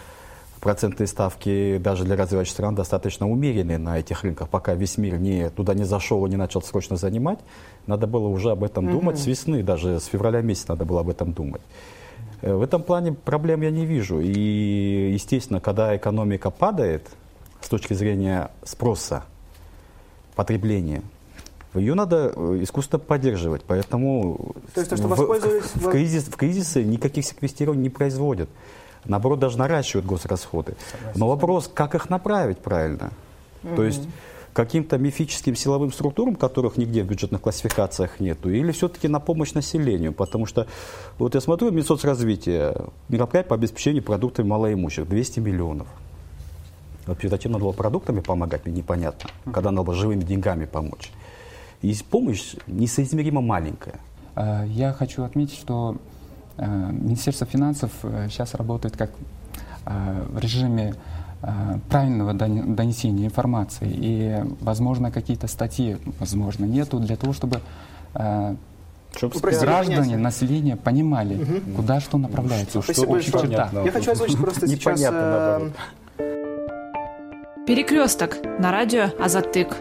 процентные 0.60 1.06
ставки 1.06 1.78
даже 1.78 2.04
для 2.04 2.16
развивающих 2.16 2.52
стран 2.52 2.74
достаточно 2.74 3.28
умеренные 3.28 3.78
на 3.78 3.98
этих 3.98 4.22
рынках, 4.22 4.48
пока 4.48 4.74
весь 4.74 4.98
мир 4.98 5.18
не, 5.18 5.50
туда 5.50 5.74
не 5.74 5.84
зашел 5.84 6.24
и 6.26 6.30
не 6.30 6.36
начал 6.36 6.62
срочно 6.62 6.96
занимать, 6.96 7.38
надо 7.86 8.06
было 8.06 8.28
уже 8.28 8.50
об 8.50 8.62
этом 8.62 8.86
mm-hmm. 8.86 8.92
думать 8.92 9.18
с 9.18 9.26
весны, 9.26 9.62
даже 9.62 9.98
с 9.98 10.04
февраля 10.04 10.42
месяца 10.42 10.66
надо 10.68 10.84
было 10.84 11.00
об 11.00 11.08
этом 11.08 11.32
думать. 11.32 11.62
Э, 12.42 12.54
в 12.54 12.62
этом 12.62 12.82
плане 12.82 13.12
проблем 13.12 13.62
я 13.62 13.70
не 13.70 13.86
вижу. 13.86 14.20
И, 14.20 15.10
естественно, 15.12 15.60
когда 15.60 15.96
экономика 15.96 16.50
падает 16.50 17.08
с 17.60 17.68
точки 17.68 17.94
зрения 17.94 18.50
спроса, 18.64 19.24
потребления, 20.34 21.02
ее 21.74 21.94
надо 21.94 22.32
э, 22.34 22.58
искусственно 22.62 22.98
поддерживать. 22.98 23.62
Поэтому 23.66 24.54
то 24.74 24.80
есть, 24.80 24.90
то, 24.90 24.96
что 24.96 25.06
в, 25.06 25.16
в, 25.16 25.86
в, 25.86 25.90
кризис, 25.90 26.24
в 26.24 26.36
кризисы 26.36 26.82
никаких 26.82 27.24
секвестирований 27.24 27.82
не 27.82 27.90
производят. 27.90 28.48
Наоборот, 29.04 29.38
даже 29.38 29.58
наращивают 29.58 30.04
госрасходы. 30.04 30.74
Согласен. 30.90 31.18
Но 31.20 31.28
вопрос, 31.28 31.70
как 31.72 31.94
их 31.94 32.10
направить 32.10 32.58
правильно. 32.58 33.12
mm 33.62 33.76
То 33.76 33.84
есть 33.84 34.02
каким-то 34.52 34.98
мифическим 34.98 35.54
силовым 35.54 35.92
структурам, 35.92 36.34
которых 36.34 36.76
нигде 36.76 37.04
в 37.04 37.06
бюджетных 37.06 37.40
классификациях 37.40 38.18
нету, 38.18 38.50
или 38.50 38.72
все-таки 38.72 39.06
на 39.06 39.20
помощь 39.20 39.52
населению? 39.52 40.12
Потому 40.12 40.46
что 40.46 40.66
вот 41.18 41.34
я 41.34 41.40
смотрю, 41.40 41.70
Минсоцразвитие, 41.70 42.74
мероприятие 43.08 43.48
по 43.48 43.54
обеспечению 43.54 44.02
продуктами 44.02 44.48
малоимущих, 44.48 45.08
200 45.08 45.40
миллионов. 45.40 45.86
Вообще, 47.10 47.28
зачем 47.28 47.50
надо 47.50 47.64
было 47.64 47.72
продуктами 47.72 48.20
помогать, 48.20 48.64
мне 48.64 48.76
непонятно, 48.76 49.30
когда 49.52 49.72
надо 49.72 49.82
было 49.82 49.96
живыми 49.96 50.22
деньгами 50.22 50.64
помочь. 50.64 51.10
И 51.82 51.92
помощь 52.08 52.54
несоизмеримо 52.68 53.40
маленькая. 53.40 53.96
А, 54.36 54.64
я 54.64 54.92
хочу 54.92 55.24
отметить, 55.24 55.56
что 55.56 55.96
а, 56.56 56.92
Министерство 56.92 57.48
финансов 57.48 57.90
сейчас 58.28 58.54
э, 58.54 58.58
работает 58.58 58.96
как 58.96 59.10
в 59.84 60.38
режиме 60.38 60.94
правильного 61.88 62.34
донесения 62.34 63.24
информации. 63.24 63.88
И, 63.90 64.44
возможно, 64.60 65.10
какие-то 65.10 65.48
статьи, 65.48 65.96
возможно, 66.18 66.66
нету 66.66 67.00
для 67.00 67.16
того, 67.16 67.32
чтобы 67.32 67.60
чтобы 69.16 69.40
граждане, 69.40 69.96
понятно. 69.96 70.18
население 70.18 70.76
понимали, 70.76 71.42
угу. 71.42 71.76
куда 71.76 71.98
что 71.98 72.18
направляется. 72.18 72.82
Спасибо 72.82 73.20
что 73.20 73.38
большое. 73.38 73.84
Я 73.84 73.90
хочу 73.90 74.12
озвучить 74.12 74.38
просто 74.38 74.68
сейчас... 74.68 75.00
Перекресток 77.70 78.38
на 78.58 78.72
радио 78.72 79.10
Азатык. 79.20 79.76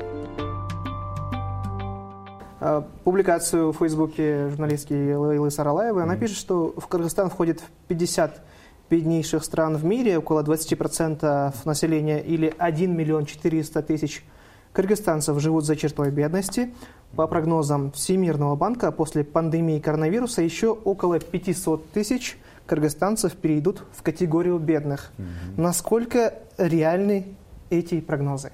Э, 2.59 2.83
публикацию 3.03 3.71
в 3.71 3.77
Фейсбуке 3.77 4.49
журналистки 4.49 4.93
Лейлы 4.93 5.49
Саралаевой. 5.49 6.03
Она 6.03 6.15
пишет, 6.15 6.37
что 6.37 6.71
в 6.77 6.85
Кыргызстан 6.85 7.31
входит 7.31 7.61
в 7.61 7.87
50 7.87 8.43
беднейших 8.91 9.43
стран 9.43 9.75
в 9.75 9.85
мире, 9.85 10.19
около 10.19 10.43
20% 10.43 11.55
населения 11.65 12.21
или 12.21 12.53
1 12.59 12.95
миллион 12.95 13.25
400 13.25 13.81
тысяч 13.81 14.23
кыргызстанцев 14.71 15.39
живут 15.39 15.65
за 15.65 15.75
чертой 15.75 16.11
бедности. 16.11 16.71
По 17.15 17.25
прогнозам 17.25 17.91
Всемирного 17.93 18.55
банка, 18.55 18.91
после 18.91 19.23
пандемии 19.23 19.79
коронавируса 19.79 20.43
еще 20.43 20.73
около 20.73 21.19
500 21.19 21.89
тысяч 21.89 22.37
кыргызстанцев 22.67 23.33
перейдут 23.33 23.81
в 23.93 24.03
категорию 24.03 24.59
бедных. 24.59 25.11
Насколько 25.57 26.35
реальны 26.59 27.35
эти 27.69 27.99
прогнозы? 28.01 28.51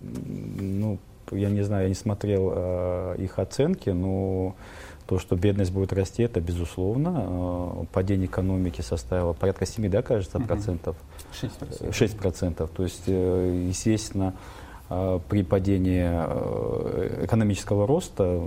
Ну, 0.00 0.98
я 1.30 1.50
не 1.50 1.62
знаю, 1.62 1.84
я 1.84 1.88
не 1.88 1.94
смотрел 1.94 2.52
э, 2.54 3.16
их 3.18 3.38
оценки, 3.38 3.90
но 3.90 4.54
то, 5.06 5.18
что 5.18 5.36
бедность 5.36 5.72
будет 5.72 5.92
расти, 5.92 6.22
это 6.22 6.40
безусловно. 6.40 7.24
Э, 7.82 7.84
падение 7.92 8.26
экономики 8.26 8.80
составило 8.80 9.32
порядка 9.32 9.66
7, 9.66 9.88
да, 9.90 10.02
кажется, 10.02 10.38
процентов? 10.40 10.96
6%. 11.40 11.92
6 11.92 12.18
процентов. 12.18 12.70
То 12.70 12.82
есть, 12.82 13.04
э, 13.06 13.66
естественно, 13.68 14.34
э, 14.90 15.20
при 15.28 15.42
падении 15.42 16.04
э, 16.04 17.24
экономического 17.24 17.86
роста 17.86 18.42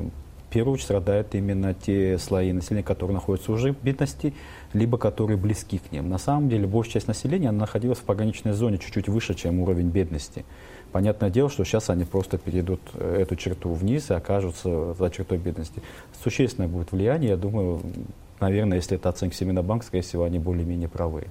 первую 0.50 0.74
очередь 0.74 0.86
страдают 0.86 1.36
именно 1.36 1.74
те 1.74 2.18
слои 2.18 2.52
населения, 2.52 2.84
которые 2.84 3.16
находятся 3.16 3.52
уже 3.52 3.74
в 3.74 3.82
бедности, 3.82 4.34
либо 4.74 4.98
которые 4.98 5.38
близки 5.38 5.78
к 5.78 5.92
ним. 5.92 6.10
На 6.10 6.18
самом 6.18 6.50
деле, 6.50 6.68
большая 6.68 6.94
часть 6.94 7.08
населения 7.08 7.52
находилась 7.52 8.00
в 8.00 8.04
пограничной 8.04 8.54
зоне 8.54 8.78
чуть-чуть 8.78 9.08
выше, 9.08 9.34
чем 9.34 9.60
уровень 9.60 9.90
бедности. 9.90 10.46
Понятное 10.92 11.30
дело, 11.30 11.50
что 11.50 11.64
сейчас 11.64 11.90
они 11.90 12.04
просто 12.04 12.38
перейдут 12.38 12.82
э, 12.96 13.22
эту 13.22 13.36
черту 13.36 13.74
вниз 13.74 14.10
и 14.10 14.14
окажутся 14.16 14.96
за 14.96 15.10
чертой 15.12 15.38
бедности. 15.38 15.84
Существенное 16.24 16.68
будет 16.68 16.92
влияние, 16.92 17.32
я 17.32 17.38
думаю, 17.38 17.82
наверное, 18.40 18.78
если 18.78 18.98
это 18.98 19.10
оценка 19.10 19.36
Семена 19.36 19.62
Банк, 19.62 19.84
скорее 19.84 20.02
всего, 20.02 20.24
они 20.24 20.40
более-менее 20.40 20.90
правы. 20.90 21.26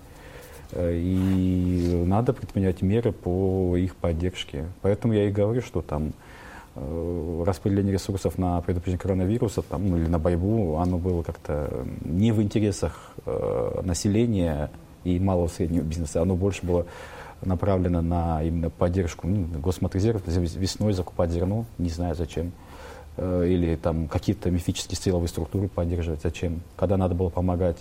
Э, 0.72 0.94
и 0.94 2.04
надо 2.06 2.32
предпринять 2.32 2.82
меры 2.82 3.12
по 3.12 3.76
их 3.76 3.96
поддержке. 3.96 4.66
Поэтому 4.82 5.14
я 5.14 5.28
и 5.28 5.32
говорю, 5.32 5.60
что 5.60 5.82
там 5.82 6.12
распределение 7.44 7.92
ресурсов 7.92 8.38
на 8.38 8.60
предупреждение 8.60 8.98
коронавируса 8.98 9.62
там, 9.62 9.88
ну, 9.88 9.96
или 9.96 10.06
на 10.06 10.18
борьбу, 10.18 10.76
оно 10.76 10.98
было 10.98 11.22
как-то 11.22 11.86
не 12.04 12.32
в 12.32 12.42
интересах 12.42 13.12
э, 13.26 13.80
населения 13.84 14.70
и 15.04 15.18
малого 15.18 15.48
среднего 15.48 15.82
бизнеса, 15.82 16.22
оно 16.22 16.36
больше 16.36 16.64
было 16.64 16.86
направлена 17.42 18.02
на 18.02 18.42
именно 18.42 18.70
поддержку 18.70 19.26
ну, 19.26 19.46
госмотрезервов, 19.58 20.22
весной 20.26 20.92
закупать 20.92 21.30
зерно, 21.30 21.66
не 21.78 21.88
знаю 21.88 22.14
зачем, 22.14 22.52
э, 23.16 23.46
или 23.48 23.76
там 23.76 24.08
какие-то 24.08 24.50
мифические 24.50 24.96
силовые 24.96 25.28
структуры 25.28 25.68
поддерживать, 25.68 26.22
зачем, 26.22 26.60
когда 26.76 26.96
надо 26.96 27.14
было 27.14 27.28
помогать 27.28 27.78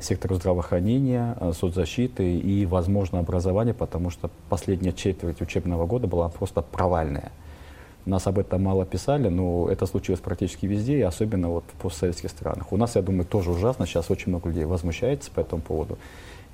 сектору 0.00 0.36
здравоохранения, 0.36 1.36
э, 1.40 1.52
соцзащиты 1.52 2.38
и, 2.38 2.66
возможно, 2.66 3.18
образования, 3.18 3.74
потому 3.74 4.10
что 4.10 4.30
последняя 4.48 4.92
четверть 4.92 5.40
учебного 5.40 5.86
года 5.86 6.06
была 6.06 6.28
просто 6.28 6.62
провальная. 6.62 7.32
Нас 8.06 8.26
об 8.26 8.38
этом 8.38 8.62
мало 8.62 8.86
писали, 8.86 9.28
но 9.28 9.68
это 9.68 9.86
случилось 9.86 10.20
практически 10.20 10.66
везде, 10.66 10.98
и 10.98 11.02
особенно 11.02 11.48
вот 11.48 11.64
в 11.72 11.82
постсоветских 11.82 12.30
странах. 12.30 12.72
У 12.72 12.76
нас, 12.76 12.96
я 12.96 13.02
думаю, 13.02 13.24
тоже 13.24 13.50
ужасно. 13.50 13.86
Сейчас 13.86 14.10
очень 14.10 14.28
много 14.28 14.48
людей 14.48 14.64
возмущается 14.64 15.30
по 15.30 15.40
этому 15.40 15.62
поводу. 15.62 15.98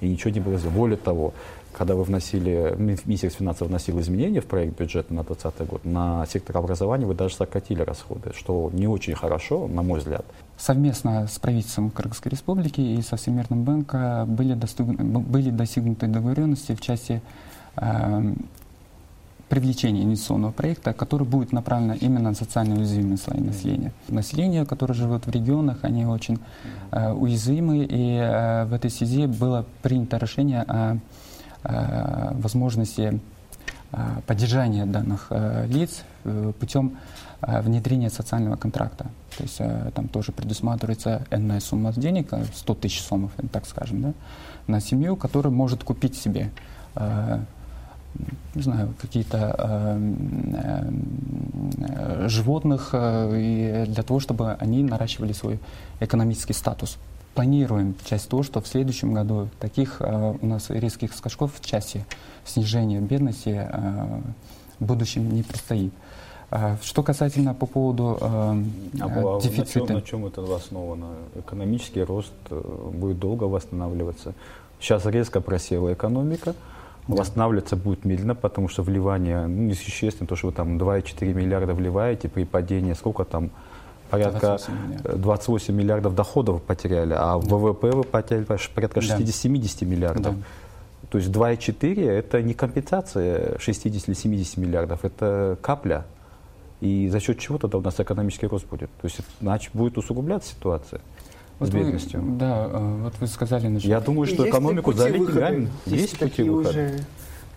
И 0.00 0.08
ничего 0.08 0.30
не 0.30 0.40
было 0.40 0.58
сделано. 0.58 0.78
Более 0.78 0.96
того, 0.98 1.32
когда 1.72 1.94
вы 1.94 2.04
вносили, 2.04 2.74
Министерство 2.78 3.40
финансов 3.40 3.68
вносил 3.68 4.00
изменения 4.00 4.40
в 4.40 4.46
проект 4.46 4.78
бюджета 4.78 5.14
на 5.14 5.22
2020 5.22 5.68
год, 5.68 5.84
на 5.84 6.26
сектор 6.26 6.56
образования 6.58 7.06
вы 7.06 7.14
даже 7.14 7.34
сократили 7.34 7.82
расходы, 7.82 8.32
что 8.34 8.70
не 8.72 8.88
очень 8.88 9.14
хорошо, 9.14 9.68
на 9.68 9.82
мой 9.82 10.00
взгляд. 10.00 10.24
Совместно 10.56 11.26
с 11.26 11.38
правительством 11.38 11.90
Кыргызской 11.90 12.30
Республики 12.30 12.80
и 12.80 13.02
со 13.02 13.16
Всемирным 13.16 13.62
банком 13.62 14.34
были, 14.34 14.54
были 14.54 15.50
достигнуты 15.50 16.06
договоренности 16.06 16.74
в 16.74 16.80
части 16.80 17.22
э, 17.76 18.34
привлечения 19.48 20.02
инвестиционного 20.02 20.52
проекта, 20.52 20.92
который 20.92 21.26
будет 21.26 21.52
направлен 21.52 21.92
именно 21.92 22.30
на 22.30 22.34
социально 22.34 22.76
уязвимые 22.76 23.16
слои 23.16 23.40
населения. 23.40 23.92
Население, 24.08 24.64
которое 24.64 24.94
живет 24.94 25.26
в 25.26 25.30
регионах, 25.30 25.78
они 25.82 26.04
очень 26.04 26.38
э, 26.90 27.12
уязвимы, 27.12 27.84
и 27.84 28.16
э, 28.16 28.64
в 28.64 28.72
этой 28.72 28.90
связи 28.90 29.26
было 29.26 29.64
принято 29.82 30.16
решение 30.16 30.62
о 30.62 30.98
Э, 31.68 32.30
возможности 32.34 33.20
э, 33.90 34.20
поддержания 34.26 34.86
данных 34.86 35.26
э, 35.30 35.66
лиц 35.66 36.02
путем 36.60 36.96
внедрения 37.40 38.10
социального 38.10 38.56
контракта. 38.56 39.06
То 39.36 39.42
есть 39.44 39.58
там 39.94 40.08
тоже 40.08 40.32
предусматривается 40.32 41.24
энная 41.30 41.60
сумма 41.60 41.92
денег, 41.92 42.32
100 42.52 42.74
тысяч 42.74 43.00
сомов, 43.00 43.30
так 43.52 43.64
скажем, 43.64 44.02
да, 44.02 44.12
на 44.66 44.80
семью, 44.80 45.14
которая 45.14 45.52
может 45.52 45.84
купить 45.84 46.16
себе 46.16 46.50
не 48.54 48.62
знаю, 48.62 48.94
какие-то 49.00 49.98
животных 52.26 52.94
и 52.94 53.84
для 53.86 54.02
того, 54.02 54.20
чтобы 54.20 54.52
они 54.54 54.82
наращивали 54.82 55.32
свой 55.32 55.58
экономический 56.00 56.54
статус 56.54 56.98
планируем 57.36 57.94
часть 58.04 58.28
того, 58.28 58.42
что 58.42 58.60
в 58.60 58.66
следующем 58.66 59.12
году 59.12 59.48
таких 59.60 60.00
э, 60.00 60.34
у 60.40 60.46
нас 60.46 60.70
резких 60.70 61.12
скачков 61.12 61.52
в 61.54 61.64
части 61.64 62.04
снижения 62.44 63.00
бедности 63.00 63.68
э, 63.70 64.20
в 64.80 64.84
будущем 64.84 65.30
не 65.30 65.42
предстоит. 65.42 65.92
Э, 66.50 66.76
что 66.82 67.02
касательно 67.02 67.52
по 67.54 67.66
поводу 67.66 68.18
э, 68.20 68.24
а 69.00 69.40
дефицита. 69.42 69.80
На 69.80 69.86
чем, 69.86 69.94
на 69.96 70.02
чем 70.02 70.26
это 70.26 70.56
основано? 70.56 71.08
Экономический 71.34 72.02
рост 72.02 72.32
будет 72.50 73.18
долго 73.18 73.44
восстанавливаться. 73.44 74.32
Сейчас 74.80 75.04
резко 75.04 75.42
просела 75.42 75.92
экономика. 75.92 76.54
Восстанавливаться 77.08 77.76
будет 77.76 78.04
медленно, 78.04 78.34
потому 78.34 78.68
что 78.68 78.82
вливание 78.82 79.46
ну, 79.46 79.62
несущественно, 79.62 80.26
то, 80.26 80.34
что 80.36 80.48
вы 80.48 80.52
там 80.52 80.76
2,4 80.76 81.32
миллиарда 81.32 81.72
вливаете 81.72 82.28
при 82.28 82.44
падении, 82.44 82.94
сколько 82.94 83.24
там, 83.24 83.50
порядка 84.10 84.58
28 84.58 84.72
миллиардов, 84.74 85.20
28 85.20 85.74
миллиардов 85.74 86.14
доходов 86.14 86.62
потеряли, 86.62 87.14
а 87.16 87.38
да. 87.38 87.56
ВВП 87.56 87.90
вы 87.92 88.02
потеряли 88.02 88.44
порядка 88.44 89.00
60-70 89.00 89.78
да. 89.80 89.86
миллиардов. 89.86 90.34
Да. 90.36 90.42
То 91.10 91.18
есть 91.18 91.30
2,4 91.30 92.10
это 92.10 92.42
не 92.42 92.54
компенсация 92.54 93.58
60 93.58 93.86
или 93.86 94.14
70 94.14 94.56
миллиардов, 94.56 95.04
это 95.04 95.56
капля. 95.62 96.04
И 96.80 97.08
за 97.08 97.20
счет 97.20 97.38
чего 97.38 97.58
тогда 97.58 97.78
у 97.78 97.80
нас 97.80 97.98
экономический 98.00 98.48
рост 98.48 98.66
будет? 98.66 98.90
То 99.00 99.06
есть 99.06 99.20
значит, 99.40 99.70
будет 99.74 99.96
усугубляться 99.96 100.50
ситуация 100.52 101.00
вот 101.58 101.68
с 101.68 101.72
бедностью. 101.72 102.20
Вы, 102.20 102.38
да, 102.38 102.68
э, 102.70 102.98
вот 103.04 103.14
вы 103.20 103.26
сказали... 103.26 103.68
Значит, 103.68 103.88
Я 103.88 104.00
думаю, 104.00 104.26
что 104.26 104.48
экономику 104.48 104.92
залить 104.92 105.22
грамм. 105.22 105.68
Есть 105.86 106.18
пути 106.18 106.42
выхода. 106.42 106.90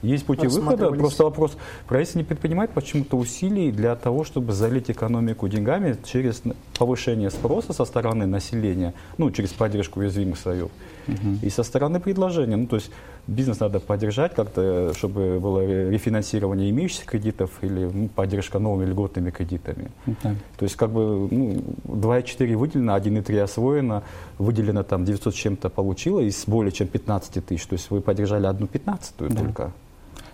Есть 0.01 0.25
пути 0.25 0.47
выхода, 0.47 0.91
просто 0.91 1.25
вопрос, 1.25 1.57
правительство 1.85 2.19
не 2.19 2.23
предпринимает 2.23 2.71
почему-то 2.71 3.17
усилий 3.17 3.69
для 3.69 3.95
того, 3.97 4.23
чтобы 4.23 4.53
залить 4.53 4.89
экономику 4.89 5.49
деньгами 5.49 5.97
через 6.05 6.41
повышение 6.77 7.29
спроса 7.29 7.73
со 7.73 7.83
стороны 7.83 8.25
населения, 8.25 8.93
ну, 9.17 9.29
через 9.31 9.49
поддержку 9.49 9.99
уязвимых 9.99 10.39
слоев, 10.39 10.69
угу. 11.13 11.37
и 11.41 11.49
со 11.49 11.63
стороны 11.63 11.99
предложения. 11.99 12.55
Ну, 12.55 12.67
то 12.67 12.75
есть 12.75 12.91
бизнес 13.27 13.59
надо 13.59 13.79
поддержать 13.79 14.33
как-то, 14.33 14.93
чтобы 14.95 15.39
было 15.39 15.65
рефинансирование 15.89 16.69
имеющихся 16.69 17.05
кредитов 17.05 17.51
или 17.61 17.85
ну, 17.85 18.07
поддержка 18.09 18.59
новыми 18.59 18.89
льготными 18.89 19.31
кредитами. 19.31 19.91
Okay. 20.05 20.35
То 20.57 20.63
есть 20.63 20.75
как 20.75 20.91
бы 20.91 21.27
ну, 21.31 21.63
2,4 21.87 22.55
выделено, 22.55 22.97
1,3 22.97 23.39
освоено, 23.39 24.03
выделено 24.37 24.83
там 24.83 25.05
900 25.05 25.33
с 25.33 25.37
чем-то 25.37 25.69
получило 25.69 26.19
из 26.19 26.43
более 26.45 26.71
чем 26.71 26.87
15 26.87 27.45
тысяч. 27.45 27.65
То 27.65 27.73
есть 27.73 27.89
вы 27.91 28.01
поддержали 28.01 28.45
одну 28.45 28.67
пятнадцатую 28.67 29.31
да. 29.31 29.37
только. 29.37 29.71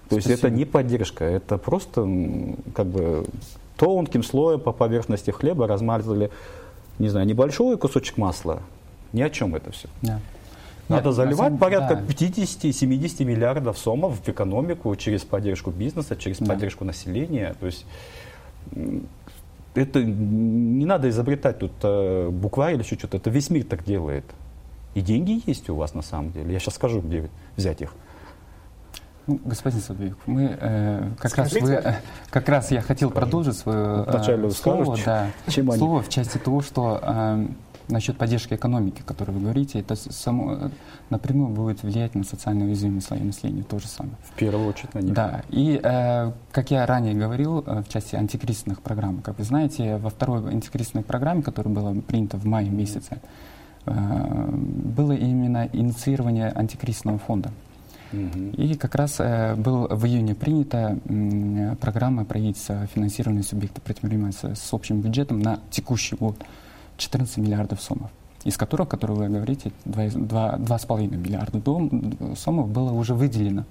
То 0.09 0.17
есть 0.17 0.29
это 0.29 0.49
не 0.49 0.65
поддержка, 0.65 1.25
это 1.25 1.57
просто 1.57 2.07
как 2.75 2.85
бы 2.85 3.25
тонким 3.75 4.23
слоем 4.23 4.59
по 4.59 4.71
поверхности 4.71 5.31
хлеба 5.31 5.67
размазали, 5.67 6.31
не 6.99 7.09
знаю, 7.09 7.25
небольшой 7.25 7.77
кусочек 7.77 8.17
масла. 8.17 8.61
Ни 9.13 9.21
о 9.21 9.29
чем 9.29 9.55
это 9.55 9.71
все. 9.71 9.87
Да. 10.01 10.19
Надо 10.87 11.09
Нет, 11.09 11.15
заливать 11.15 11.47
самом... 11.47 11.57
порядка 11.57 11.95
да. 11.95 12.01
50-70 12.01 13.23
миллиардов 13.23 13.77
сомов 13.77 14.19
в 14.19 14.29
экономику 14.29 14.95
через 14.95 15.23
поддержку 15.23 15.71
бизнеса, 15.71 16.15
через 16.15 16.37
да. 16.37 16.45
поддержку 16.45 16.85
населения. 16.85 17.55
То 17.59 17.65
есть 17.65 17.85
это 19.73 20.03
не 20.03 20.85
надо 20.85 21.09
изобретать 21.09 21.59
тут 21.59 21.71
э, 21.81 22.29
букварь 22.29 22.75
или 22.75 22.83
еще 22.83 22.95
что-то. 22.95 23.17
Это 23.17 23.29
весь 23.29 23.49
мир 23.49 23.63
так 23.63 23.83
делает. 23.83 24.25
И 24.93 25.01
деньги 25.01 25.41
есть 25.45 25.69
у 25.69 25.75
вас 25.75 25.93
на 25.93 26.01
самом 26.01 26.31
деле. 26.31 26.53
Я 26.53 26.59
сейчас 26.59 26.75
скажу, 26.75 27.01
где 27.01 27.29
взять 27.57 27.81
их. 27.81 27.93
Ну, 29.27 29.39
господин 29.43 29.81
Садбек, 29.81 30.17
мы 30.27 30.55
э, 30.59 31.09
как 31.19 31.35
раз 31.35 31.51
вы, 31.53 31.71
э, 31.71 31.95
как 32.29 32.47
раз 32.47 32.69
я 32.69 32.81
хотел 32.81 33.09
продолжить 33.09 33.57
свое 33.57 34.05
э, 34.05 34.49
слово, 34.51 34.97
да, 35.03 35.31
Чем 35.47 35.71
слово 35.71 36.03
в 36.03 36.09
части 36.09 36.37
того, 36.37 36.61
что 36.61 36.99
э, 37.01 37.47
насчет 37.87 38.17
поддержки 38.17 38.53
экономики, 38.53 39.01
о 39.01 39.03
которой 39.03 39.31
вы 39.31 39.41
говорите, 39.41 39.79
это 39.79 39.95
само, 39.95 40.71
напрямую 41.09 41.49
будет 41.49 41.83
влиять 41.83 42.15
на 42.15 42.23
социально 42.23 42.65
уязвимые 42.65 43.01
слои 43.01 43.21
населения, 43.21 43.63
то 43.63 43.79
же 43.79 43.87
самое. 43.87 44.15
В 44.23 44.37
первую 44.37 44.67
очередь 44.67 44.93
на 44.93 44.99
них. 44.99 45.13
Да, 45.13 45.43
и 45.49 45.79
э, 45.81 46.31
как 46.51 46.71
я 46.71 46.85
ранее 46.85 47.13
говорил 47.13 47.63
э, 47.65 47.81
в 47.81 47.89
части 47.89 48.15
антикризисных 48.15 48.81
программ, 48.81 49.21
как 49.21 49.37
вы 49.37 49.43
знаете, 49.43 49.97
во 49.97 50.09
второй 50.09 50.51
антикризисной 50.51 51.03
программе, 51.03 51.41
которая 51.41 51.73
была 51.73 51.93
принята 51.93 52.37
в 52.37 52.45
мае 52.45 52.69
месяце, 52.69 53.19
э, 53.85 53.91
было 53.91 55.13
именно 55.13 55.69
инициирование 55.73 56.51
антикризисного 56.51 57.19
фонда. 57.19 57.51
И 58.11 58.75
как 58.75 58.95
раз 58.95 59.17
э, 59.19 59.55
был 59.55 59.87
в 59.87 60.05
июне 60.05 60.35
принята 60.35 60.97
э, 61.05 61.75
программа 61.81 62.23
правительства 62.23 62.87
финансирования 62.87 63.43
субъекта 63.43 63.81
предпринимательства 63.81 64.53
с 64.53 64.73
общим 64.73 65.01
бюджетом 65.01 65.39
на 65.39 65.59
текущий 65.69 66.15
год 66.15 66.37
14 66.97 67.37
миллиардов 67.37 67.81
сомов, 67.81 68.11
из 68.43 68.57
которых, 68.57 68.89
которые 68.89 69.17
вы 69.17 69.29
говорите, 69.29 69.71
2,5 69.85 71.07
миллиарда 71.15 71.59
дом, 71.59 72.35
сомов 72.35 72.69
было 72.69 72.91
уже 72.91 73.13
выделено 73.13 73.65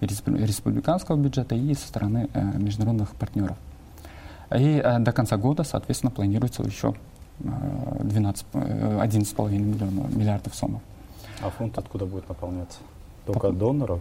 из 0.00 0.22
республиканского 0.26 1.16
бюджета 1.16 1.54
и 1.54 1.74
со 1.74 1.86
стороны 1.86 2.28
э, 2.32 2.58
международных 2.58 3.14
партнеров. 3.14 3.56
И 4.50 4.80
э, 4.82 4.98
до 4.98 5.12
конца 5.12 5.36
года, 5.36 5.64
соответственно, 5.64 6.10
планируется 6.10 6.62
еще 6.62 6.94
э, 7.40 8.02
12, 8.02 8.46
э, 8.54 9.00
11,5 9.02 9.50
миллиона, 9.50 10.08
миллиардов 10.08 10.54
сомов. 10.54 10.82
А 11.40 11.50
фонд 11.50 11.78
откуда 11.78 12.06
будет 12.06 12.28
наполняться? 12.28 12.78
Только 13.26 13.48
от 13.48 13.58
доноров? 13.58 14.00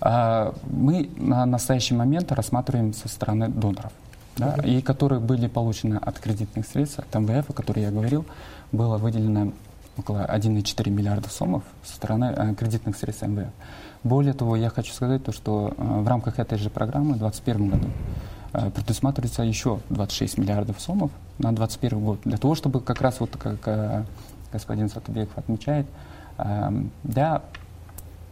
А, 0.00 0.54
мы 0.70 1.10
на 1.16 1.46
настоящий 1.46 1.94
момент 1.94 2.32
рассматриваем 2.32 2.92
со 2.92 3.08
стороны 3.08 3.48
доноров. 3.48 3.92
Да, 4.36 4.54
okay. 4.54 4.78
и 4.78 4.82
которые 4.82 5.20
были 5.20 5.48
получены 5.48 5.96
от 5.96 6.18
кредитных 6.18 6.66
средств, 6.66 6.98
от 6.98 7.14
МВФ, 7.14 7.50
о 7.50 7.52
которых 7.52 7.82
я 7.82 7.90
говорил, 7.90 8.24
было 8.72 8.96
выделено 8.96 9.52
около 9.96 10.24
1,4 10.24 10.88
миллиарда 10.88 11.28
сомов 11.28 11.62
со 11.82 11.96
стороны 11.96 12.32
э, 12.36 12.54
кредитных 12.54 12.96
средств 12.96 13.26
МВФ. 13.26 13.48
Более 14.02 14.32
того, 14.32 14.56
я 14.56 14.70
хочу 14.70 14.92
сказать, 14.92 15.24
то, 15.24 15.32
что 15.32 15.74
э, 15.76 16.00
в 16.00 16.08
рамках 16.08 16.38
этой 16.38 16.58
же 16.58 16.70
программы 16.70 17.14
в 17.14 17.18
2021 17.18 17.68
году 17.68 17.88
э, 18.52 18.70
предусматривается 18.70 19.42
еще 19.42 19.80
26 19.90 20.38
миллиардов 20.38 20.80
сомов 20.80 21.10
на 21.38 21.52
2021 21.52 22.00
год, 22.00 22.20
для 22.24 22.38
того, 22.38 22.54
чтобы 22.54 22.80
как 22.80 23.00
раз, 23.02 23.20
вот 23.20 23.36
как 23.36 23.58
э, 23.66 24.04
господин 24.52 24.88
Сатубеков 24.88 25.36
отмечает, 25.36 25.86
э, 26.38 26.70
для 27.02 27.42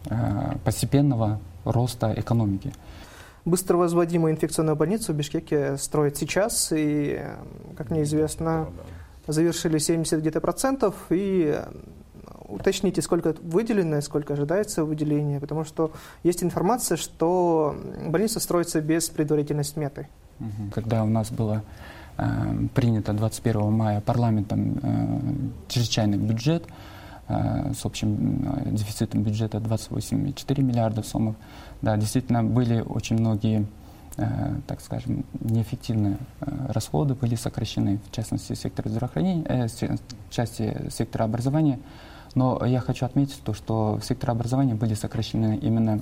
Э, 0.05 0.55
постепенного 0.63 1.39
роста 1.65 2.13
экономики. 2.15 2.71
Быстро 3.45 3.77
возводимую 3.77 4.33
инфекционную 4.33 4.75
больницу 4.75 5.13
в 5.13 5.15
Бишкеке 5.15 5.77
строят 5.77 6.17
сейчас, 6.17 6.71
и, 6.75 7.21
как 7.77 7.89
мне 7.89 8.03
известно, 8.03 8.67
завершили 9.27 9.77
70 9.77 10.19
где-то 10.19 10.41
процентов, 10.41 10.95
и 11.09 11.55
э, 11.55 11.65
уточните, 12.47 13.01
сколько 13.01 13.35
выделено, 13.41 14.01
сколько 14.01 14.33
ожидается 14.33 14.83
выделения, 14.83 15.39
потому 15.39 15.63
что 15.63 15.91
есть 16.23 16.43
информация, 16.43 16.97
что 16.97 17.75
больница 18.07 18.39
строится 18.39 18.81
без 18.81 19.09
предварительной 19.09 19.63
сметы. 19.63 20.07
Когда 20.73 21.03
у 21.03 21.07
нас 21.07 21.31
было 21.31 21.63
э, 22.17 22.23
принято 22.73 23.13
21 23.13 23.71
мая 23.71 24.01
парламентом 24.01 24.79
э, 24.81 25.19
чрезвычайный 25.69 26.17
бюджет, 26.17 26.63
Э, 27.29 27.73
с 27.73 27.85
общим 27.85 28.41
э, 28.65 28.71
дефицитом 28.71 29.21
бюджета 29.21 29.59
28,4 29.59 30.63
миллиарда 30.63 31.03
сомов. 31.03 31.35
Да, 31.81 31.95
действительно, 31.97 32.43
были 32.43 32.81
очень 32.81 33.17
многие, 33.17 33.65
э, 34.17 34.55
так 34.67 34.81
скажем, 34.81 35.23
неэффективные 35.39 36.17
расходы, 36.67 37.15
были 37.15 37.35
сокращены, 37.35 37.99
в 38.09 38.15
частности, 38.15 38.53
сектора 38.53 38.89
здравоохранения, 38.89 39.67
в 39.67 40.33
части 40.33 40.89
сектора 40.89 41.23
образования. 41.23 41.79
Но 42.35 42.63
я 42.65 42.79
хочу 42.79 43.05
отметить 43.05 43.41
то, 43.43 43.53
что 43.53 43.97
в 43.99 44.05
секторе 44.05 44.31
образования 44.31 44.75
были 44.75 44.93
сокращены 44.93 45.57
именно 45.57 46.01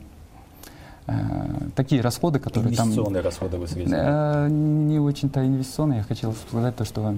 такие 1.78 2.02
расходы, 2.02 2.40
которые 2.40 2.74
инвестиционные 2.74 3.24
там... 3.24 3.30
расходы 3.30 3.58
вы 3.58 3.66
э, 3.66 4.48
Не 4.50 5.00
очень-то 5.00 5.46
инвестиционные. 5.46 6.00
Я 6.00 6.04
хотел 6.04 6.34
сказать 6.34 6.76
то, 6.76 6.84
что 6.84 7.16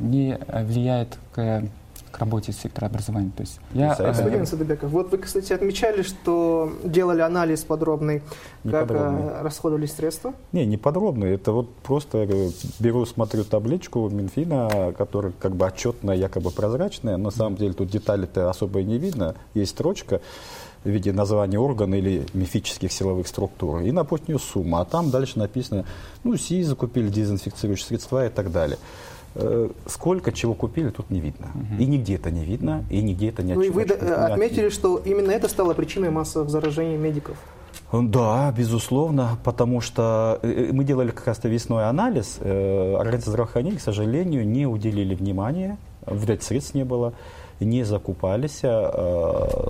не 0.00 0.38
влияет 0.46 1.16
к 1.32 1.64
к 2.12 2.18
работе 2.18 2.52
сектора 2.52 2.86
образования. 2.86 3.32
То 3.36 3.42
есть 3.42 3.58
я, 3.72 3.96
Господин 3.98 4.46
Садыбеков, 4.46 4.90
вот 4.90 5.10
вы, 5.10 5.18
кстати, 5.18 5.52
отмечали, 5.52 6.02
что 6.02 6.72
делали 6.84 7.22
анализ 7.22 7.64
подробный, 7.64 8.22
не 8.64 8.70
как 8.70 8.88
подробный. 8.88 9.22
Э, 9.22 9.42
расходовались 9.42 9.92
средства? 9.92 10.34
Не, 10.52 10.66
не 10.66 10.76
подробный. 10.76 11.32
Это 11.32 11.52
вот 11.52 11.74
просто 11.76 12.28
беру, 12.78 13.06
смотрю 13.06 13.44
табличку 13.44 14.08
Минфина, 14.08 14.94
которая 14.96 15.32
как 15.38 15.56
бы 15.56 15.66
отчетная, 15.66 16.14
якобы 16.16 16.50
прозрачная. 16.50 17.16
На 17.16 17.30
самом 17.30 17.56
деле 17.56 17.72
тут 17.72 17.88
детали-то 17.88 18.50
особо 18.50 18.80
и 18.80 18.84
не 18.84 18.98
видно. 18.98 19.34
Есть 19.54 19.72
строчка 19.72 20.20
в 20.84 20.88
виде 20.88 21.12
названия 21.12 21.58
органа 21.58 21.94
или 21.94 22.26
мифических 22.34 22.92
силовых 22.92 23.26
структур, 23.28 23.80
и 23.80 23.92
напротив 23.92 24.28
нее 24.28 24.38
сумма. 24.38 24.80
А 24.80 24.84
там 24.84 25.10
дальше 25.10 25.38
написано, 25.38 25.84
ну, 26.24 26.36
СИ 26.36 26.62
закупили 26.62 27.08
дезинфекцирующие 27.08 27.86
средства 27.86 28.26
и 28.26 28.30
так 28.30 28.50
далее. 28.50 28.78
Э, 29.34 29.70
сколько 29.86 30.30
чего 30.30 30.54
купили, 30.54 30.90
тут 30.90 31.10
не 31.10 31.20
видно. 31.20 31.46
Угу. 31.54 31.82
И 31.82 31.86
нигде 31.86 32.16
это 32.16 32.30
не 32.30 32.44
видно, 32.44 32.84
и 32.90 33.02
нигде 33.02 33.30
это 33.30 33.42
не 33.42 33.54
Ну 33.54 33.62
и 33.62 33.70
вы 33.70 33.82
отметили, 33.82 34.68
что 34.68 34.98
именно 34.98 35.30
это 35.30 35.48
стало 35.48 35.72
причиной 35.72 36.10
массовых 36.10 36.50
заражений 36.50 36.98
медиков. 36.98 37.36
Да, 37.92 38.52
безусловно, 38.56 39.38
потому 39.42 39.80
что 39.80 40.38
э, 40.42 40.68
э, 40.68 40.72
мы 40.72 40.84
делали 40.84 41.10
как 41.10 41.26
раз-то 41.26 41.48
весной 41.48 41.88
анализ. 41.88 42.38
Организация 42.40 43.30
здравоохранения, 43.30 43.78
к 43.78 43.82
сожалению, 43.82 44.46
не 44.46 44.66
уделили 44.66 45.14
внимания, 45.14 45.78
видать, 46.06 46.42
средств 46.42 46.74
не 46.74 46.84
было, 46.84 47.14
не 47.60 47.84
закупались 47.84 48.62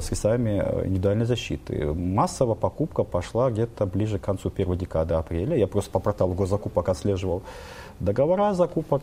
средствами 0.01 0.64
индивидуальной 0.87 1.27
защиты. 1.27 1.92
Массовая 1.92 2.55
покупка 2.57 3.05
пошла 3.05 3.51
где-то 3.51 3.87
ближе 3.87 4.18
к 4.18 4.22
концу 4.22 4.51
первой 4.51 4.77
декады 4.77 5.14
апреля. 5.14 5.57
Я 5.57 5.66
просто 5.66 5.90
по 5.90 6.01
порталу 6.01 6.33
госзакупок 6.35 6.88
отслеживал 6.88 7.42
договора 8.01 8.55
закупок 8.55 9.03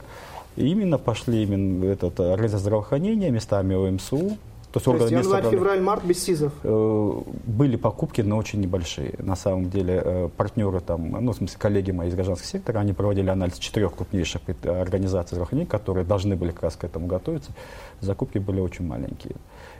именно 0.55 0.97
пошли 0.97 1.43
именно 1.43 1.85
этот, 1.85 2.19
организация 2.19 2.59
здравоохранения, 2.59 3.31
местами 3.31 3.75
ОМСУ, 3.75 4.37
То 4.71 4.79
есть, 4.79 4.85
То 4.85 4.95
есть 4.97 5.11
январь, 5.11 5.49
февраль, 5.49 5.81
март 5.81 6.05
без 6.05 6.23
СИЗов? 6.23 6.53
Были 6.63 7.75
покупки, 7.75 8.21
но 8.21 8.37
очень 8.37 8.61
небольшие. 8.61 9.15
На 9.17 9.35
самом 9.35 9.69
деле 9.69 10.29
партнеры, 10.37 10.79
там, 10.79 11.09
ну, 11.09 11.31
в 11.31 11.35
смысле 11.37 11.57
коллеги 11.57 11.91
мои 11.91 12.09
из 12.09 12.13
гражданского 12.13 12.47
сектора, 12.47 12.79
они 12.79 12.93
проводили 12.93 13.29
анализ 13.29 13.57
четырех 13.57 13.95
крупнейших 13.95 14.41
организаций 14.65 15.35
здравоохранения, 15.35 15.67
которые 15.67 16.05
должны 16.05 16.35
были 16.35 16.51
как 16.51 16.63
раз 16.63 16.75
к 16.75 16.83
этому 16.83 17.07
готовиться. 17.07 17.51
Закупки 17.99 18.37
были 18.37 18.59
очень 18.59 18.85
маленькие. 18.85 19.35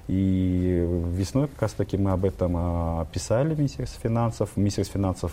И 0.07 0.87
весной 1.13 1.47
как 1.49 1.61
раз 1.61 1.73
таки 1.73 1.95
мы 1.95 2.11
об 2.11 2.25
этом 2.25 2.53
а, 2.57 3.05
писали 3.13 3.53
в 3.53 3.59
Министерстве 3.59 3.99
финансов. 4.01 4.49
Министерство 4.55 4.99
финансов 4.99 5.31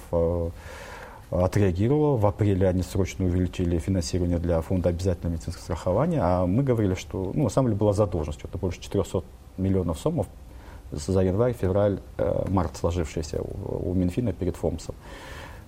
а, 1.30 1.44
отреагировало. 1.44 2.16
В 2.16 2.26
апреле 2.26 2.68
они 2.68 2.82
срочно 2.82 3.24
увеличили 3.24 3.78
финансирование 3.78 4.38
для 4.38 4.60
фонда 4.60 4.90
обязательного 4.90 5.34
медицинского 5.34 5.62
страхования. 5.62 6.20
А 6.22 6.46
мы 6.46 6.62
говорили, 6.62 6.94
что 6.94 7.32
ну, 7.34 7.44
на 7.44 7.48
самом 7.48 7.68
деле 7.68 7.78
была 7.78 7.92
задолженность. 7.92 8.44
Это 8.44 8.58
больше 8.58 8.80
400 8.80 9.22
миллионов 9.58 9.98
сомов 9.98 10.26
за 10.90 11.20
январь, 11.20 11.52
февраль, 11.52 12.00
э, 12.18 12.44
март 12.48 12.76
сложившиеся 12.76 13.40
у, 13.42 13.92
Минфина 13.94 14.32
перед 14.32 14.56
ФОМСом. 14.56 14.94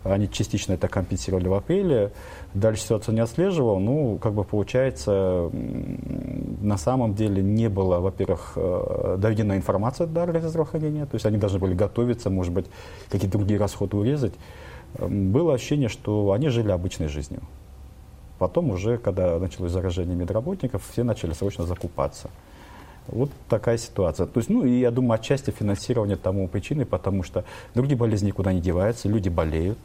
Они 0.05 0.31
частично 0.31 0.75
это 0.75 0.87
компенсировали 0.87 1.49
в 1.49 1.55
апреле. 1.55 2.13
Дальше 2.55 2.83
ситуацию 2.83 3.15
не 3.15 3.21
отслеживал. 3.21 3.81
Ну, 3.81 4.17
как 4.23 4.33
бы 4.33 4.45
получается, 4.45 5.51
на 5.53 6.79
самом 6.79 7.15
деле 7.15 7.43
не 7.43 7.69
было, 7.69 7.99
во-первых, 7.99 8.53
э, 8.55 9.17
доведена 9.19 9.57
информация 9.57 10.07
до 10.07 10.25
здравоохранения. 10.49 11.05
То 11.05 11.17
есть 11.17 11.27
они 11.27 11.37
должны 11.37 11.59
были 11.59 11.75
готовиться, 11.75 12.31
может 12.31 12.53
быть, 12.53 12.67
какие-то 13.11 13.39
другие 13.39 13.59
расходы 13.59 13.97
урезать. 13.97 14.35
Эм, 14.95 15.33
было 15.33 15.55
ощущение, 15.55 15.89
что 15.89 16.33
они 16.33 16.49
жили 16.49 16.71
обычной 16.71 17.09
жизнью. 17.09 17.43
Потом 18.39 18.71
уже, 18.71 18.99
когда 18.99 19.39
началось 19.39 19.73
заражение 19.73 20.17
медработников, 20.17 20.87
все 20.91 21.03
начали 21.03 21.33
срочно 21.33 21.65
закупаться. 21.67 22.31
Вот 23.09 23.31
такая 23.49 23.79
ситуация. 23.79 24.27
То 24.27 24.39
есть, 24.39 24.51
ну, 24.51 24.65
и 24.65 24.81
я 24.81 24.91
думаю, 24.91 25.19
отчасти 25.19 25.51
финансирование 25.51 26.17
тому 26.17 26.47
причиной, 26.47 26.87
потому 26.87 27.23
что 27.23 27.45
другие 27.75 27.97
болезни 27.97 28.29
никуда 28.29 28.53
не 28.53 28.61
деваются, 28.61 29.09
люди 29.09 29.29
болеют, 29.29 29.79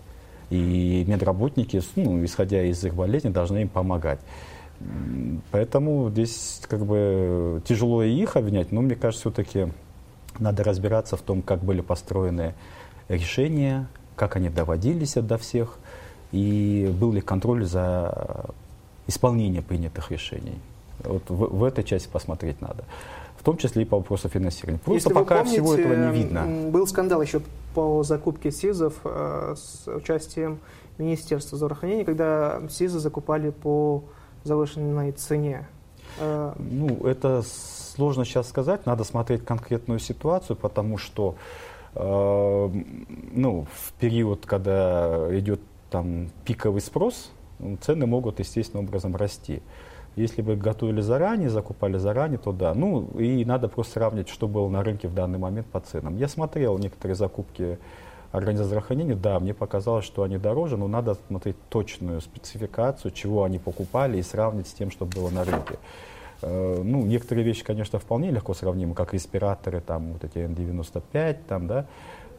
и 0.49 1.03
медработники, 1.07 1.81
ну, 1.95 2.23
исходя 2.23 2.63
из 2.63 2.83
их 2.83 2.93
болезни, 2.93 3.29
должны 3.29 3.63
им 3.63 3.69
помогать. 3.69 4.19
Поэтому 5.51 6.09
здесь 6.09 6.61
как 6.67 6.85
бы 6.85 7.61
тяжело 7.65 8.03
и 8.03 8.11
их 8.11 8.35
обвинять, 8.35 8.71
но 8.71 8.81
мне 8.81 8.95
кажется, 8.95 9.29
все-таки 9.31 9.71
надо 10.39 10.63
разбираться 10.63 11.15
в 11.15 11.21
том, 11.21 11.41
как 11.41 11.63
были 11.63 11.81
построены 11.81 12.53
решения, 13.07 13.87
как 14.15 14.35
они 14.35 14.49
доводились 14.49 15.13
до 15.13 15.37
всех, 15.37 15.77
и 16.31 16.93
был 16.99 17.11
ли 17.11 17.21
контроль 17.21 17.65
за 17.65 18.45
исполнением 19.07 19.63
принятых 19.63 20.11
решений. 20.11 20.59
Вот 21.03 21.29
в, 21.29 21.57
в 21.57 21.63
этой 21.63 21.83
части 21.83 22.07
посмотреть 22.07 22.61
надо. 22.61 22.83
В 23.37 23.43
том 23.43 23.57
числе 23.57 23.83
и 23.83 23.85
по 23.85 23.97
вопросу 23.97 24.29
финансирования. 24.29 24.79
Просто 24.79 25.09
Если 25.09 25.13
пока 25.13 25.39
помните, 25.39 25.61
всего 25.61 25.75
этого 25.75 25.93
не 25.93 26.17
видно. 26.17 26.69
Был 26.69 26.87
скандал 26.87 27.21
еще 27.21 27.41
по 27.75 28.03
закупке 28.03 28.51
СИЗов 28.51 28.93
э, 29.03 29.55
с 29.57 29.87
участием 29.87 30.59
Министерства 30.97 31.57
здравоохранения, 31.57 32.05
когда 32.05 32.61
СИЗы 32.69 32.99
закупали 32.99 33.49
по 33.49 34.03
завышенной 34.43 35.11
цене. 35.11 35.67
Э, 36.19 36.53
ну, 36.57 37.05
это 37.05 37.43
сложно 37.95 38.23
сейчас 38.23 38.47
сказать. 38.47 38.85
Надо 38.85 39.03
смотреть 39.03 39.43
конкретную 39.43 39.99
ситуацию, 39.99 40.55
потому 40.55 40.97
что 40.97 41.35
ну, 41.95 43.67
в 43.71 43.93
период, 43.99 44.45
когда 44.45 45.27
идет 45.37 45.59
там 45.89 46.29
пиковый 46.45 46.81
спрос, 46.81 47.31
цены 47.81 48.05
могут 48.05 48.39
естественным 48.39 48.85
образом 48.85 49.15
расти. 49.15 49.61
Если 50.15 50.41
бы 50.41 50.55
готовили 50.55 51.01
заранее, 51.01 51.49
закупали 51.49 51.97
заранее, 51.97 52.37
то 52.37 52.51
да. 52.51 52.73
Ну 52.73 53.07
и 53.17 53.43
надо 53.45 53.67
просто 53.67 53.93
сравнить, 53.93 54.29
что 54.29 54.47
было 54.47 54.69
на 54.69 54.83
рынке 54.83 55.07
в 55.07 55.13
данный 55.13 55.39
момент 55.39 55.67
по 55.67 55.79
ценам. 55.79 56.17
Я 56.17 56.27
смотрел 56.27 56.77
некоторые 56.77 57.15
закупки 57.15 57.79
организации 58.31 58.69
здравоохранения, 58.69 59.15
да, 59.15 59.39
мне 59.39 59.53
показалось, 59.53 60.05
что 60.05 60.23
они 60.23 60.37
дороже, 60.37 60.75
но 60.75 60.87
надо 60.87 61.17
смотреть 61.27 61.55
точную 61.69 62.19
спецификацию, 62.19 63.11
чего 63.11 63.43
они 63.43 63.59
покупали, 63.59 64.17
и 64.17 64.23
сравнить 64.23 64.67
с 64.67 64.73
тем, 64.73 64.89
что 64.89 65.05
было 65.05 65.29
на 65.29 65.43
рынке. 65.43 65.77
Э, 66.43 66.81
ну, 66.83 67.05
некоторые 67.05 67.45
вещи, 67.45 67.63
конечно, 67.63 67.99
вполне 67.99 68.29
легко 68.31 68.53
сравнимы, 68.53 68.93
как 68.93 69.13
респираторы, 69.13 69.79
там, 69.79 70.13
вот 70.13 70.23
эти 70.23 70.37
N95, 70.37 71.37
там, 71.47 71.67
да, 71.67 71.85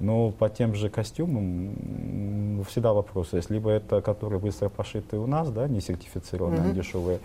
но 0.01 0.31
по 0.31 0.49
тем 0.51 0.75
же 0.75 0.91
костюмам 0.91 2.65
всегда 2.69 2.93
вопрос 2.93 3.33
есть. 3.33 3.51
Либо 3.51 3.71
это, 3.71 4.03
которые 4.03 4.41
быстро 4.41 4.69
пошиты 4.69 5.17
у 5.17 5.27
нас, 5.27 5.51
да, 5.51 5.69
не 5.69 5.81
сертифицированные, 5.81 6.73
mm-hmm. 6.73 6.75
дешевые, 6.75 7.21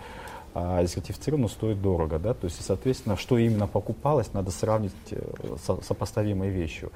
а 0.54 0.84
сертифицировано 0.86 1.48
стоит 1.48 1.82
дорого, 1.82 2.18
да, 2.18 2.34
то 2.34 2.46
есть, 2.46 2.64
соответственно, 2.64 3.16
что 3.16 3.38
именно 3.38 3.66
покупалось, 3.66 4.32
надо 4.32 4.50
сравнить 4.50 4.92
э, 5.10 5.20
с 5.62 5.86
сопоставимой 5.86 6.48
вещью. 6.48 6.90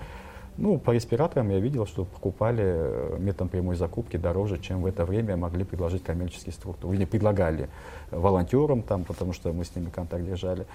Ну, 0.56 0.78
по 0.78 0.92
респираторам 0.92 1.50
я 1.50 1.58
видел, 1.58 1.84
что 1.84 2.04
покупали 2.04 2.62
э, 2.64 3.16
методом 3.18 3.48
прямой 3.48 3.74
закупки 3.74 4.16
дороже, 4.16 4.58
чем 4.58 4.82
в 4.82 4.86
это 4.86 5.04
время 5.04 5.36
могли 5.36 5.64
предложить 5.64 6.04
коммерческие 6.04 6.52
структуры. 6.52 6.94
Или 6.94 7.04
предлагали 7.04 7.68
волонтерам 8.12 8.82
там, 8.82 9.04
потому 9.04 9.32
что 9.32 9.52
мы 9.52 9.64
с 9.64 9.74
ними 9.74 9.90
контакт 9.90 10.24
держали. 10.24 10.66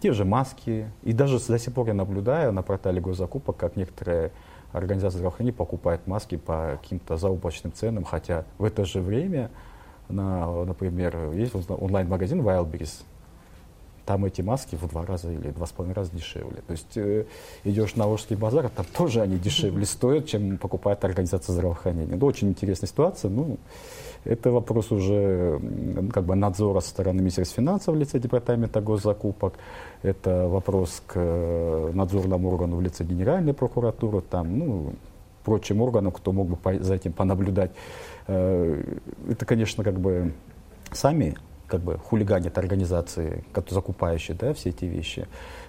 Те 0.00 0.12
же 0.12 0.24
маски. 0.24 0.88
И 1.02 1.12
даже 1.12 1.40
до 1.40 1.58
сих 1.58 1.74
пор 1.74 1.88
я 1.88 1.94
наблюдаю 1.94 2.52
на 2.52 2.62
портале 2.62 3.00
госзакупок, 3.00 3.56
как 3.56 3.74
некоторые 3.74 4.30
организации 4.72 5.18
здравоохранения 5.18 5.56
покупают 5.56 6.06
маски 6.06 6.36
по 6.36 6.78
каким-то 6.80 7.16
заоблачным 7.16 7.72
ценам, 7.72 8.04
хотя 8.04 8.44
в 8.58 8.64
это 8.64 8.84
же 8.84 9.00
время 9.00 9.50
на, 10.08 10.64
например, 10.64 11.32
есть 11.32 11.52
онлайн-магазин 11.68 12.40
Wildberries, 12.42 13.02
там 14.06 14.24
эти 14.24 14.40
маски 14.40 14.76
в 14.76 14.88
два 14.88 15.04
раза 15.04 15.30
или 15.30 15.50
два 15.50 15.66
с 15.66 15.72
половиной 15.72 15.96
раза 15.96 16.12
дешевле. 16.12 16.62
То 16.66 16.72
есть 16.72 16.96
э, 16.96 17.24
идешь 17.64 17.96
на 17.96 18.06
Волжский 18.06 18.36
базар, 18.36 18.68
там 18.68 18.86
тоже 18.96 19.20
они 19.20 19.36
дешевле 19.36 19.84
стоят, 19.84 20.26
чем 20.26 20.56
покупает 20.58 21.04
организация 21.04 21.52
здравоохранения. 21.52 22.14
Это 22.14 22.24
очень 22.24 22.48
интересная 22.48 22.88
ситуация. 22.88 23.30
Ну, 23.30 23.58
это 24.24 24.50
вопрос 24.50 24.92
уже 24.92 25.60
как 26.12 26.24
бы 26.24 26.36
надзора 26.36 26.80
со 26.80 26.88
стороны 26.88 27.20
Министерства 27.20 27.62
финансов 27.62 27.94
в 27.94 27.98
лице 27.98 28.18
Департамента 28.18 28.80
госзакупок. 28.80 29.54
Это 30.02 30.48
вопрос 30.48 31.02
к 31.06 31.14
э, 31.16 31.90
надзорному 31.92 32.48
органу 32.48 32.76
в 32.76 32.80
лице 32.80 33.04
Генеральной 33.04 33.54
прокуратуры, 33.54 34.20
там, 34.20 34.58
ну, 34.58 34.92
прочим 35.44 35.80
органам, 35.80 36.12
кто 36.12 36.32
мог 36.32 36.48
бы 36.48 36.78
за 36.78 36.94
этим 36.94 37.12
понаблюдать. 37.12 37.72
Э, 38.28 38.82
это, 39.28 39.44
конечно, 39.44 39.82
как 39.82 39.98
бы 39.98 40.32
сами 40.92 41.36
как 41.66 41.80
бы 41.80 41.98
хулиганят 41.98 42.58
организации, 42.58 43.44
закупающие 43.74 44.36
да, 44.36 44.54
все 44.54 44.70
эти 44.70 44.84
вещи. 44.84 45.26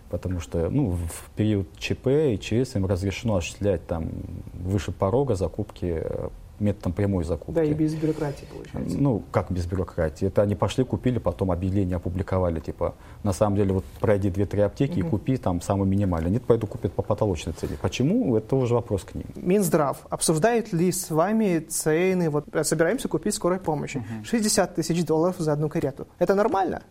Потому 0.09 0.39
что 0.39 0.69
ну, 0.69 0.91
в 0.91 1.29
период 1.35 1.67
ЧП 1.77 2.07
и 2.07 2.39
ЧС 2.39 2.75
им 2.75 2.85
разрешено 2.85 3.35
осуществлять 3.37 3.85
там 3.87 4.09
выше 4.53 4.91
порога 4.91 5.35
закупки 5.35 6.01
э, 6.03 6.29
методом 6.59 6.93
прямой 6.93 7.23
закупки. 7.23 7.55
Да, 7.55 7.63
и 7.63 7.73
без 7.73 7.93
бюрократии, 7.95 8.45
получается. 8.51 8.97
Ну, 8.97 9.23
как 9.31 9.51
без 9.51 9.65
бюрократии? 9.65 10.27
Это 10.27 10.41
они 10.41 10.55
пошли, 10.55 10.83
купили, 10.83 11.19
потом 11.19 11.51
объявление 11.51 11.97
опубликовали, 11.97 12.59
типа, 12.59 12.95
на 13.23 13.33
самом 13.33 13.57
деле, 13.57 13.73
вот 13.73 13.85
пройди 13.99 14.29
2-3 14.29 14.61
аптеки 14.61 14.99
угу. 14.99 15.07
и 15.07 15.09
купи 15.09 15.37
там 15.37 15.61
самый 15.61 15.87
минимальный. 15.87 16.31
Нет, 16.31 16.43
пойду 16.43 16.67
купят 16.67 16.93
по 16.93 17.01
потолочной 17.01 17.53
цене. 17.53 17.77
Почему? 17.81 18.35
Это 18.35 18.55
уже 18.55 18.73
вопрос 18.73 19.03
к 19.03 19.15
ним. 19.15 19.25
Минздрав 19.35 19.97
обсуждает 20.09 20.73
ли 20.73 20.91
с 20.91 21.09
вами 21.09 21.59
цены? 21.59 22.29
Вот 22.29 22.45
собираемся 22.63 23.07
купить 23.07 23.35
скорой 23.35 23.59
помощи. 23.59 23.97
Угу. 23.97 24.25
60 24.25 24.75
тысяч 24.75 25.05
долларов 25.05 25.35
за 25.39 25.53
одну 25.53 25.69
карету. 25.69 26.07
Это 26.19 26.35
нормально? 26.35 26.81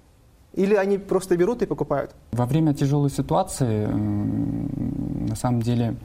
Или 0.57 0.75
они 0.75 0.99
просто 0.99 1.37
берут 1.37 1.63
и 1.63 1.67
покупают? 1.67 2.15
Во 2.33 2.47
время 2.47 2.73
тяжелой 2.73 3.11
ситуации, 3.11 3.87
на 3.87 5.37
самом 5.37 5.61
деле, 5.61 5.97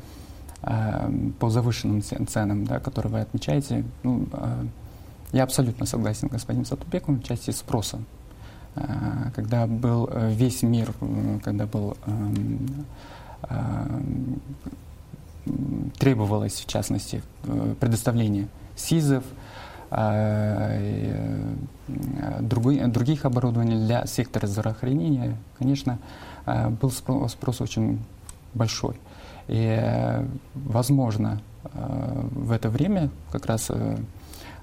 по 0.61 1.49
завышенным 1.49 2.01
ценам, 2.03 2.65
да, 2.65 2.79
которые 2.79 3.11
вы 3.11 3.21
отмечаете, 3.21 3.83
ну, 4.03 4.27
э, 4.31 4.65
я 5.31 5.43
абсолютно 5.43 5.87
согласен 5.87 6.29
с 6.29 6.31
господином 6.31 6.65
Сатубековым 6.65 7.19
в 7.19 7.23
части 7.23 7.49
спроса. 7.49 7.99
Э, 8.75 9.31
когда 9.35 9.65
был 9.65 10.07
э, 10.11 10.31
весь 10.31 10.61
мир, 10.61 10.93
когда 11.43 11.65
был 11.65 11.97
эм, 12.05 12.85
требовалось, 15.97 16.59
в 16.61 16.67
частности, 16.67 17.23
предоставление 17.79 18.47
СИЗов, 18.75 19.23
других 22.87 23.25
оборудований 23.25 23.83
для 23.83 24.05
сектора 24.05 24.45
здравоохранения, 24.45 25.35
конечно, 25.57 25.97
был 26.45 26.91
спрос 26.91 27.61
очень 27.61 27.99
большой. 28.53 28.99
И, 29.47 30.23
возможно, 30.53 31.41
э, 31.63 32.27
в 32.31 32.51
это 32.51 32.69
время 32.69 33.09
как 33.31 33.45
раз 33.45 33.69
э, 33.69 33.97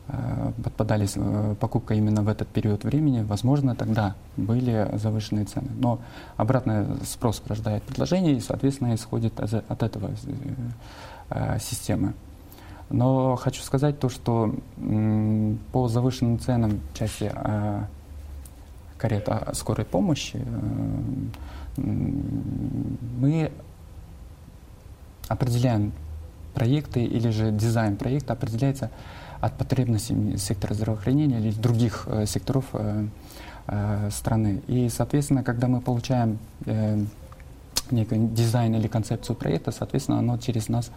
э, 0.08 0.52
подпадались 0.62 1.16
покупка 1.60 1.94
именно 1.94 2.22
в 2.22 2.28
этот 2.28 2.48
период 2.48 2.84
времени, 2.84 3.22
возможно, 3.22 3.74
тогда 3.74 4.14
были 4.36 4.88
завышенные 4.94 5.44
цены. 5.44 5.68
Но 5.76 6.00
обратный 6.36 6.86
спрос 7.04 7.42
рождает 7.46 7.82
предложение 7.82 8.34
и, 8.34 8.40
соответственно, 8.40 8.94
исходит 8.94 9.38
от 9.40 9.82
этого 9.82 10.10
системы. 11.60 12.14
Но 12.90 13.36
хочу 13.36 13.62
сказать 13.62 14.00
то, 14.00 14.08
что 14.08 14.54
по 15.72 15.88
завышенным 15.88 16.38
ценам 16.38 16.80
части 16.94 17.30
карета 18.96 19.50
скорой 19.52 19.84
помощи, 19.84 20.42
мы 21.76 23.52
определяем 25.28 25.92
проекты 26.54 27.04
или 27.04 27.30
же 27.30 27.50
дизайн 27.52 27.96
проекта 27.96 28.32
определяется 28.32 28.90
от 29.40 29.56
потребностей 29.56 30.36
сектора 30.36 30.74
здравоохранения 30.74 31.38
или 31.38 31.52
других 31.52 32.04
э, 32.06 32.26
секторов 32.26 32.64
э, 32.72 33.06
э, 33.68 34.10
страны. 34.10 34.62
И, 34.66 34.88
соответственно, 34.88 35.44
когда 35.44 35.68
мы 35.68 35.80
получаем 35.80 36.38
э, 36.66 37.04
некий 37.90 38.18
дизайн 38.18 38.74
или 38.74 38.88
концепцию 38.88 39.36
проекта, 39.36 39.70
соответственно, 39.70 40.18
оно 40.18 40.38
через 40.38 40.68
нас 40.68 40.90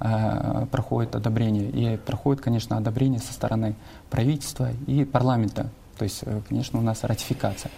э, 0.00 0.66
проходит 0.70 1.14
одобрение. 1.14 1.68
И 1.70 1.96
проходит, 1.98 2.42
конечно, 2.42 2.78
одобрение 2.78 3.20
со 3.20 3.32
стороны 3.34 3.74
правительства 4.10 4.70
и 4.86 5.04
парламента. 5.04 5.68
То 5.98 6.04
есть, 6.04 6.20
э, 6.22 6.40
конечно, 6.48 6.78
у 6.78 6.82
нас 6.82 7.04
ратификация. 7.04 7.70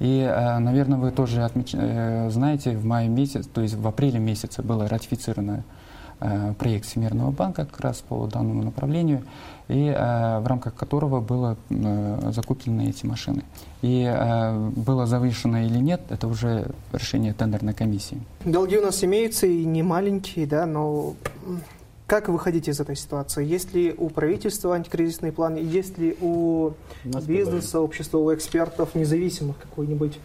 И, 0.00 0.20
э, 0.20 0.58
наверное, 0.58 0.98
вы 0.98 1.10
тоже 1.10 1.44
отмеч... 1.44 1.70
Э, 1.74 2.28
знаете, 2.30 2.76
в 2.76 2.84
мае 2.84 3.08
месяце, 3.08 3.48
то 3.48 3.60
есть 3.60 3.74
в 3.74 3.86
апреле 3.86 4.18
месяце 4.18 4.62
было 4.62 4.88
ратифицировано 4.88 5.64
Э, 6.20 6.54
проект 6.58 6.86
Всемирного 6.86 7.32
банка 7.32 7.66
как 7.66 7.80
раз 7.80 8.00
по 8.00 8.26
данному 8.26 8.62
направлению, 8.62 9.24
и 9.68 9.90
в 9.90 10.46
рамках 10.46 10.74
которого 10.74 11.20
было 11.22 11.56
закуплены 12.32 12.90
эти 12.90 13.06
машины. 13.06 13.44
И 13.80 14.04
было 14.76 15.06
завышено 15.06 15.64
или 15.64 15.78
нет, 15.78 16.02
это 16.10 16.28
уже 16.28 16.70
решение 16.92 17.32
тендерной 17.32 17.72
комиссии. 17.72 18.20
Долги 18.44 18.76
у 18.76 18.82
нас 18.82 19.02
имеются 19.04 19.46
и 19.46 19.64
не 19.64 19.82
маленькие, 19.82 20.46
да, 20.46 20.66
но 20.66 21.14
как 22.06 22.28
выходить 22.28 22.68
из 22.68 22.80
этой 22.80 22.96
ситуации? 22.96 23.44
Есть 23.44 23.74
ли 23.74 23.94
у 23.96 24.10
правительства 24.10 24.74
антикризисный 24.74 25.32
план? 25.32 25.56
Есть 25.56 25.96
ли 25.98 26.16
у 26.20 26.72
бизнеса, 27.04 27.80
общества, 27.80 28.18
у 28.18 28.34
экспертов 28.34 28.94
независимых 28.94 29.58
какой-нибудь 29.58 30.18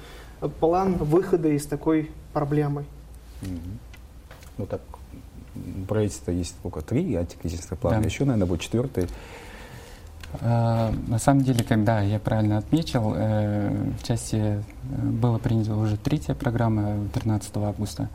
план 0.60 0.98
выхода 0.98 1.50
из 1.50 1.66
такой 1.66 2.12
проблемы? 2.34 2.86
Ну 4.58 4.66
так 4.66 4.82
правительства 5.88 6.32
есть 6.32 6.56
сколько? 6.60 6.82
Три 6.82 7.16
антикризисных 7.16 7.80
плана, 7.80 8.02
да. 8.02 8.06
еще, 8.08 8.26
наверное, 8.26 8.48
будет 8.48 8.62
четвертый. 8.62 9.08
А, 10.42 10.94
на 11.08 11.18
самом 11.18 11.44
деле, 11.44 11.64
когда 11.64 12.02
я 12.02 12.20
правильно 12.20 12.58
отметил, 12.58 13.14
э, 13.16 13.92
в 14.00 14.04
части 14.04 14.36
э, 14.36 14.62
было 15.02 15.40
принято 15.40 15.76
уже 15.76 15.98
третья 15.98 16.36
программа 16.36 17.08
13 17.14 17.58
августа. 17.58 18.10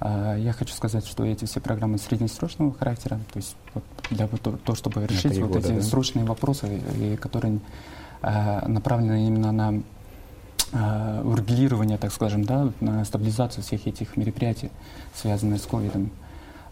А, 0.00 0.36
я 0.36 0.52
хочу 0.52 0.74
сказать, 0.74 1.06
что 1.06 1.24
эти 1.24 1.44
все 1.44 1.60
программы 1.60 1.98
среднесрочного 1.98 2.72
характера, 2.72 3.18
то 3.32 3.38
есть 3.38 3.56
вот 3.74 3.84
для 4.10 4.26
то, 4.28 4.52
то, 4.52 4.74
чтобы 4.74 5.06
решить 5.06 5.38
вот 5.38 5.48
года, 5.50 5.58
эти 5.60 5.76
да? 5.76 5.82
срочные 5.82 6.24
вопросы, 6.24 6.80
и, 6.98 7.16
которые 7.16 7.60
а, 8.22 8.66
направлены 8.68 9.26
именно 9.26 9.52
на 9.52 9.82
урегулирование, 10.72 11.96
так 11.96 12.12
скажем, 12.12 12.44
да, 12.44 12.70
на 12.80 13.04
стабилизацию 13.04 13.62
всех 13.62 13.86
этих 13.86 14.16
мероприятий, 14.16 14.70
связанных 15.14 15.60
с 15.62 15.64
ковидом. 15.64 16.10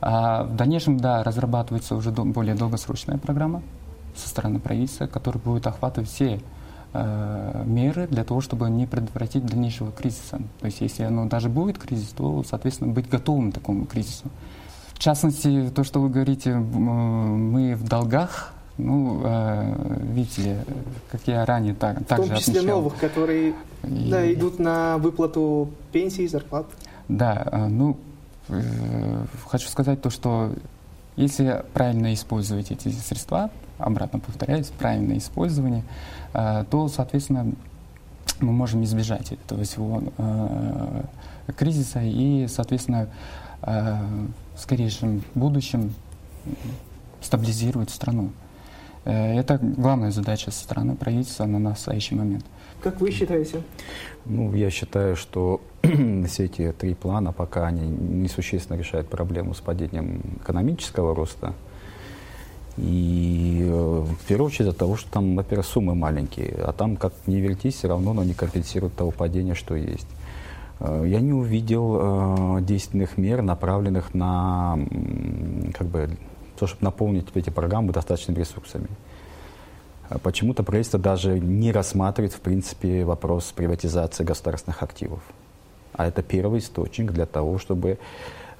А 0.01 0.43
в 0.43 0.57
дальнейшем, 0.57 0.99
да, 0.99 1.23
разрабатывается 1.23 1.95
уже 1.95 2.11
более 2.11 2.57
долгосрочная 2.57 3.19
программа 3.19 3.63
со 4.17 4.29
стороны 4.29 4.59
правительства, 4.59 5.07
которая 5.07 5.43
будет 5.43 5.67
охватывать 5.67 6.11
все 6.11 6.41
меры 6.95 8.07
для 8.07 8.23
того, 8.23 8.41
чтобы 8.41 8.71
не 8.71 8.87
предотвратить 8.87 9.45
дальнейшего 9.45 9.91
кризиса. 9.91 10.41
То 10.61 10.67
есть, 10.67 10.81
если 10.81 11.03
оно 11.03 11.27
даже 11.27 11.49
будет 11.49 11.79
кризис, 11.79 12.09
то, 12.17 12.45
соответственно, 12.49 12.93
быть 12.93 13.09
готовым 13.09 13.51
к 13.51 13.55
такому 13.55 13.85
кризису. 13.85 14.27
В 14.93 15.01
частности, 15.01 15.71
то, 15.75 15.83
что 15.83 16.01
вы 16.01 16.09
говорите, 16.09 16.55
мы 16.55 17.75
в 17.75 17.83
долгах, 17.89 18.55
ну, 18.79 19.23
э, 19.25 19.99
видите 20.13 20.43
ли, 20.43 20.57
как 21.11 21.21
я 21.27 21.45
ранее 21.45 21.75
так, 21.75 22.05
также 22.07 22.27
В 22.27 22.29
том 22.29 22.39
числе 22.39 22.59
отмечал. 22.59 22.77
новых, 22.79 22.97
которые 22.97 23.55
и... 23.83 24.11
да, 24.11 24.33
идут 24.33 24.59
на 24.61 24.99
выплату 24.99 25.71
пенсий, 25.91 26.29
зарплат. 26.29 26.67
Да, 27.09 27.49
э, 27.51 27.67
ну, 27.67 27.97
Э, 28.49 29.25
хочу 29.47 29.69
сказать 29.69 30.03
то, 30.03 30.11
что 30.11 30.53
если 31.17 31.65
правильно 31.73 32.13
использовать 32.13 32.71
эти 32.71 32.89
средства, 32.89 33.51
обратно 33.79 34.19
повторяюсь, 34.19 34.69
правильное 34.69 35.19
использование, 35.19 35.85
э, 36.33 36.65
то, 36.71 36.89
соответственно, 36.89 37.53
мы 38.41 38.53
можем 38.53 38.83
избежать 38.85 39.33
этого 39.33 39.65
всего 39.65 40.03
э, 40.19 41.03
кризиса 41.57 42.01
и, 42.03 42.47
соответственно, 42.49 43.09
в 43.63 44.59
скорейшем 44.59 45.23
будущем 45.35 45.95
стабилизировать 47.23 47.89
страну. 47.89 48.31
Это 49.05 49.59
главная 49.59 50.11
задача 50.11 50.51
со 50.51 50.65
стороны 50.65 50.97
правительства 50.97 51.47
на 51.47 51.59
настоящий 51.59 52.15
момент. 52.15 52.45
Как 52.85 53.01
вы 53.01 53.11
считаете? 53.11 53.63
Ну, 54.27 54.53
я 54.53 54.69
считаю, 54.69 55.17
что 55.17 55.63
все 55.83 56.45
эти 56.45 56.71
три 56.73 56.93
плана, 56.95 57.33
пока 57.33 57.67
они 57.67 57.89
несущественно 57.89 58.77
решают 58.77 59.09
проблему 59.09 59.55
с 59.55 59.61
падением 59.61 60.21
экономического 60.43 61.15
роста, 61.15 61.55
и 62.77 63.61
э, 63.63 63.73
в 63.73 64.27
первую 64.27 64.49
очередь 64.49 64.71
от 64.71 64.77
того, 64.77 64.97
что 64.97 65.11
там, 65.11 65.37
во-первых, 65.37 65.67
суммы 65.67 65.95
маленькие, 65.95 66.55
а 66.59 66.73
там, 66.73 66.97
как 66.97 67.13
не 67.27 67.41
вертись, 67.41 67.77
все 67.77 67.89
равно 67.89 68.11
оно 68.11 68.25
не 68.25 68.35
компенсирует 68.35 68.97
того 68.97 69.11
падения, 69.11 69.55
что 69.55 69.77
есть. 69.77 70.09
Э, 70.81 71.05
я 71.07 71.21
не 71.21 71.33
увидел 71.33 72.59
э, 72.59 72.61
действенных 72.63 73.17
мер, 73.17 73.43
направленных 73.43 74.13
на, 74.15 74.79
как 75.73 75.87
бы, 75.87 76.11
то, 76.59 76.67
чтобы 76.67 76.85
наполнить 76.85 77.27
эти 77.35 77.51
программы 77.51 77.93
достаточными 77.93 78.39
ресурсами. 78.39 78.89
Почему-то 80.23 80.63
правительство 80.63 81.01
даже 81.01 81.41
не 81.41 81.73
рассматривает, 81.73 82.35
в 82.35 82.41
принципе, 82.41 83.05
вопрос 83.05 83.53
приватизации 83.57 84.23
государственных 84.23 84.83
активов. 84.83 85.21
А 85.95 86.07
это 86.07 86.23
первый 86.23 86.59
источник 86.59 87.13
для 87.13 87.25
того, 87.25 87.59
чтобы, 87.59 87.99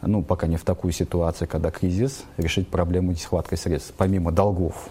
ну, 0.07 0.23
пока 0.23 0.47
не 0.47 0.57
в 0.57 0.65
такую 0.65 0.93
ситуацию, 0.93 1.49
когда 1.49 1.71
кризис, 1.71 2.25
решить 2.37 2.69
проблему 2.69 3.13
нехваткой 3.13 3.59
средств, 3.59 3.95
помимо 3.97 4.33
долгов. 4.33 4.89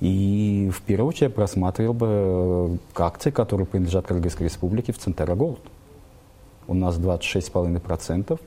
И 0.00 0.70
в 0.74 0.82
первую 0.82 1.08
очередь 1.08 1.22
я 1.22 1.30
просматривал 1.30 1.94
бы 1.94 2.06
э, 2.08 2.76
акции, 2.96 3.30
которые 3.30 3.66
принадлежат 3.66 4.06
Кыргызской 4.06 4.44
республике 4.44 4.92
в 4.92 4.98
Центра 4.98 5.34
Голд. 5.34 5.60
У 6.68 6.74
нас 6.74 6.96
26,5%. 6.96 8.38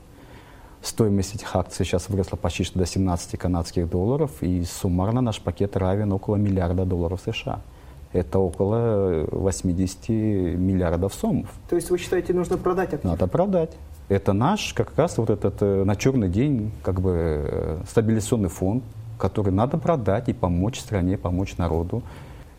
Стоимость 0.82 1.34
этих 1.34 1.54
акций 1.56 1.84
сейчас 1.84 2.08
выросла 2.08 2.36
почти 2.36 2.64
что 2.64 2.78
до 2.78 2.86
17 2.86 3.38
канадских 3.38 3.88
долларов, 3.90 4.30
и 4.42 4.64
суммарно 4.64 5.20
наш 5.20 5.40
пакет 5.40 5.76
равен 5.76 6.12
около 6.12 6.36
миллиарда 6.36 6.84
долларов 6.84 7.20
США. 7.26 7.60
Это 8.12 8.38
около 8.38 9.26
80 9.30 10.08
миллиардов 10.08 11.14
сомов. 11.14 11.52
То 11.68 11.76
есть 11.76 11.90
вы 11.90 11.98
считаете, 11.98 12.32
нужно 12.32 12.56
продать 12.56 12.94
актив? 12.94 13.04
Надо 13.04 13.26
продать. 13.26 13.70
Это 14.10 14.32
наш 14.32 14.74
как 14.74 14.92
раз 14.96 15.18
вот 15.18 15.30
этот 15.30 15.62
э, 15.62 15.84
на 15.84 15.94
черный 15.94 16.28
день 16.28 16.72
как 16.82 17.00
бы 17.00 17.14
э, 17.16 17.80
стабилизационный 17.88 18.48
фонд, 18.48 18.82
который 19.16 19.52
надо 19.52 19.78
продать 19.78 20.28
и 20.28 20.32
помочь 20.32 20.80
стране, 20.80 21.16
помочь 21.16 21.56
народу. 21.58 22.02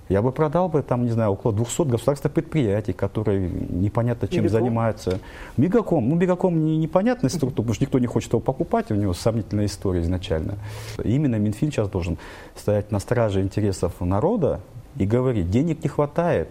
Я 0.08 0.22
бы 0.22 0.32
продал 0.32 0.70
бы 0.70 0.82
там, 0.82 1.04
не 1.04 1.12
знаю, 1.12 1.32
около 1.32 1.52
200 1.54 1.90
государственных 1.90 2.36
предприятий, 2.36 2.94
которые 2.94 3.50
непонятно 3.50 4.30
чем 4.30 4.46
Мегаком? 4.46 4.60
занимаются. 4.62 5.20
Мегаком. 5.58 6.08
Ну, 6.08 6.16
Мегаком 6.16 6.64
не, 6.64 6.78
непонятная 6.78 7.30
структура, 7.30 7.64
потому 7.64 7.74
что 7.74 7.84
никто 7.84 8.00
не 8.00 8.08
хочет 8.08 8.32
его 8.32 8.40
покупать, 8.40 8.90
у 8.90 8.96
него 8.96 9.14
сомнительная 9.14 9.66
история 9.66 10.04
изначально. 10.04 10.56
Именно 11.04 11.36
Минфин 11.36 11.70
сейчас 11.70 11.90
должен 11.90 12.18
стоять 12.56 12.94
на 12.94 13.00
страже 13.00 13.42
интересов 13.42 14.00
народа 14.00 14.62
и 14.96 15.06
говорить, 15.06 15.52
денег 15.52 15.84
не 15.84 15.90
хватает, 15.90 16.48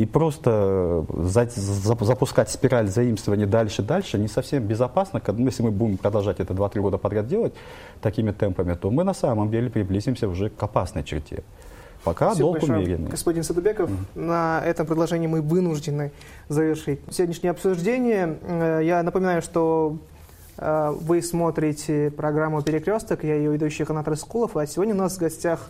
и 0.00 0.06
просто 0.06 1.04
за, 1.08 1.46
за, 1.46 2.04
запускать 2.04 2.48
спираль 2.48 2.88
заимствования 2.88 3.46
дальше-дальше 3.46 4.18
не 4.18 4.28
совсем 4.28 4.62
безопасно. 4.62 5.20
Если 5.36 5.62
мы 5.62 5.70
будем 5.70 5.98
продолжать 5.98 6.40
это 6.40 6.54
2-3 6.54 6.80
года 6.80 6.96
подряд 6.96 7.26
делать 7.26 7.52
такими 8.00 8.30
темпами, 8.30 8.74
то 8.74 8.90
мы 8.90 9.04
на 9.04 9.12
самом 9.12 9.50
деле 9.50 9.68
приблизимся 9.68 10.26
уже 10.26 10.48
к 10.48 10.62
опасной 10.62 11.04
черте. 11.04 11.42
Пока 12.02 12.28
Спасибо 12.28 12.52
долг 12.52 12.62
умеренный. 12.62 13.10
Господин 13.10 13.42
Садубеков, 13.42 13.90
mm. 13.90 13.94
на 14.14 14.62
этом 14.64 14.86
предложении 14.86 15.26
мы 15.26 15.42
вынуждены 15.42 16.12
завершить 16.48 17.00
сегодняшнее 17.10 17.50
обсуждение. 17.50 18.38
Э, 18.40 18.80
я 18.82 19.02
напоминаю, 19.02 19.42
что 19.42 19.98
э, 20.56 20.94
вы 20.98 21.20
смотрите 21.20 22.10
программу 22.10 22.62
«Перекресток», 22.62 23.22
я 23.22 23.34
ее 23.34 23.52
ведущий 23.52 23.84
Ханат 23.84 24.08
Рыскулов, 24.08 24.56
а 24.56 24.66
сегодня 24.66 24.94
у 24.94 24.98
нас 24.98 25.16
в 25.16 25.20
гостях 25.20 25.68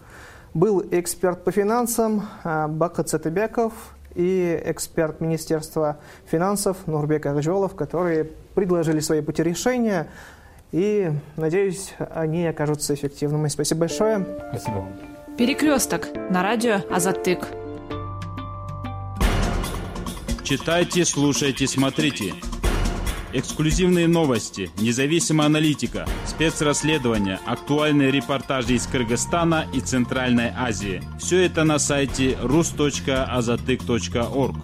был 0.55 0.85
эксперт 0.93 1.43
по 1.43 1.51
финансам 1.51 2.23
э, 2.45 2.69
Бака 2.69 3.03
Цатыбеков 3.03 3.73
и 4.15 4.61
эксперт 4.65 5.21
Министерства 5.21 5.99
финансов 6.27 6.87
Нурбек 6.87 7.27
Ахжолов, 7.27 7.75
которые 7.75 8.25
предложили 8.55 9.01
свои 9.01 9.21
пути 9.21 9.43
решения. 9.43 10.09
И, 10.73 11.11
надеюсь, 11.37 11.95
они 12.15 12.47
окажутся 12.47 12.95
эффективными. 12.95 13.49
Спасибо 13.49 13.81
большое. 13.81 14.27
Спасибо 14.51 14.75
вам. 14.75 14.93
Перекресток 15.37 16.09
на 16.31 16.43
радио 16.43 16.81
Азатык. 16.91 17.47
Читайте, 20.45 21.05
слушайте, 21.05 21.67
смотрите. 21.67 22.35
Эксклюзивные 23.33 24.09
новости, 24.09 24.71
независимая 24.79 25.47
аналитика, 25.47 26.07
спецрасследования, 26.27 27.41
актуальные 27.47 28.11
репортажи 28.11 28.75
из 28.75 28.87
Кыргызстана 28.87 29.67
и 29.73 29.81
Центральной 29.81 30.53
Азии. 30.57 31.03
Все 31.19 31.45
это 31.45 31.65
на 31.65 31.79
сайте 31.79 32.37
rus.azatyk.org. 32.43 34.57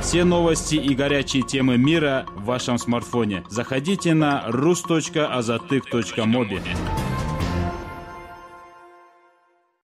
Все 0.00 0.24
новости 0.24 0.76
и 0.76 0.94
горячие 0.94 1.42
темы 1.42 1.76
мира 1.76 2.24
в 2.34 2.44
вашем 2.44 2.78
смартфоне. 2.78 3.44
Заходите 3.48 4.14
на 4.14 4.46
rus.azatyk.mobi. 4.48 7.09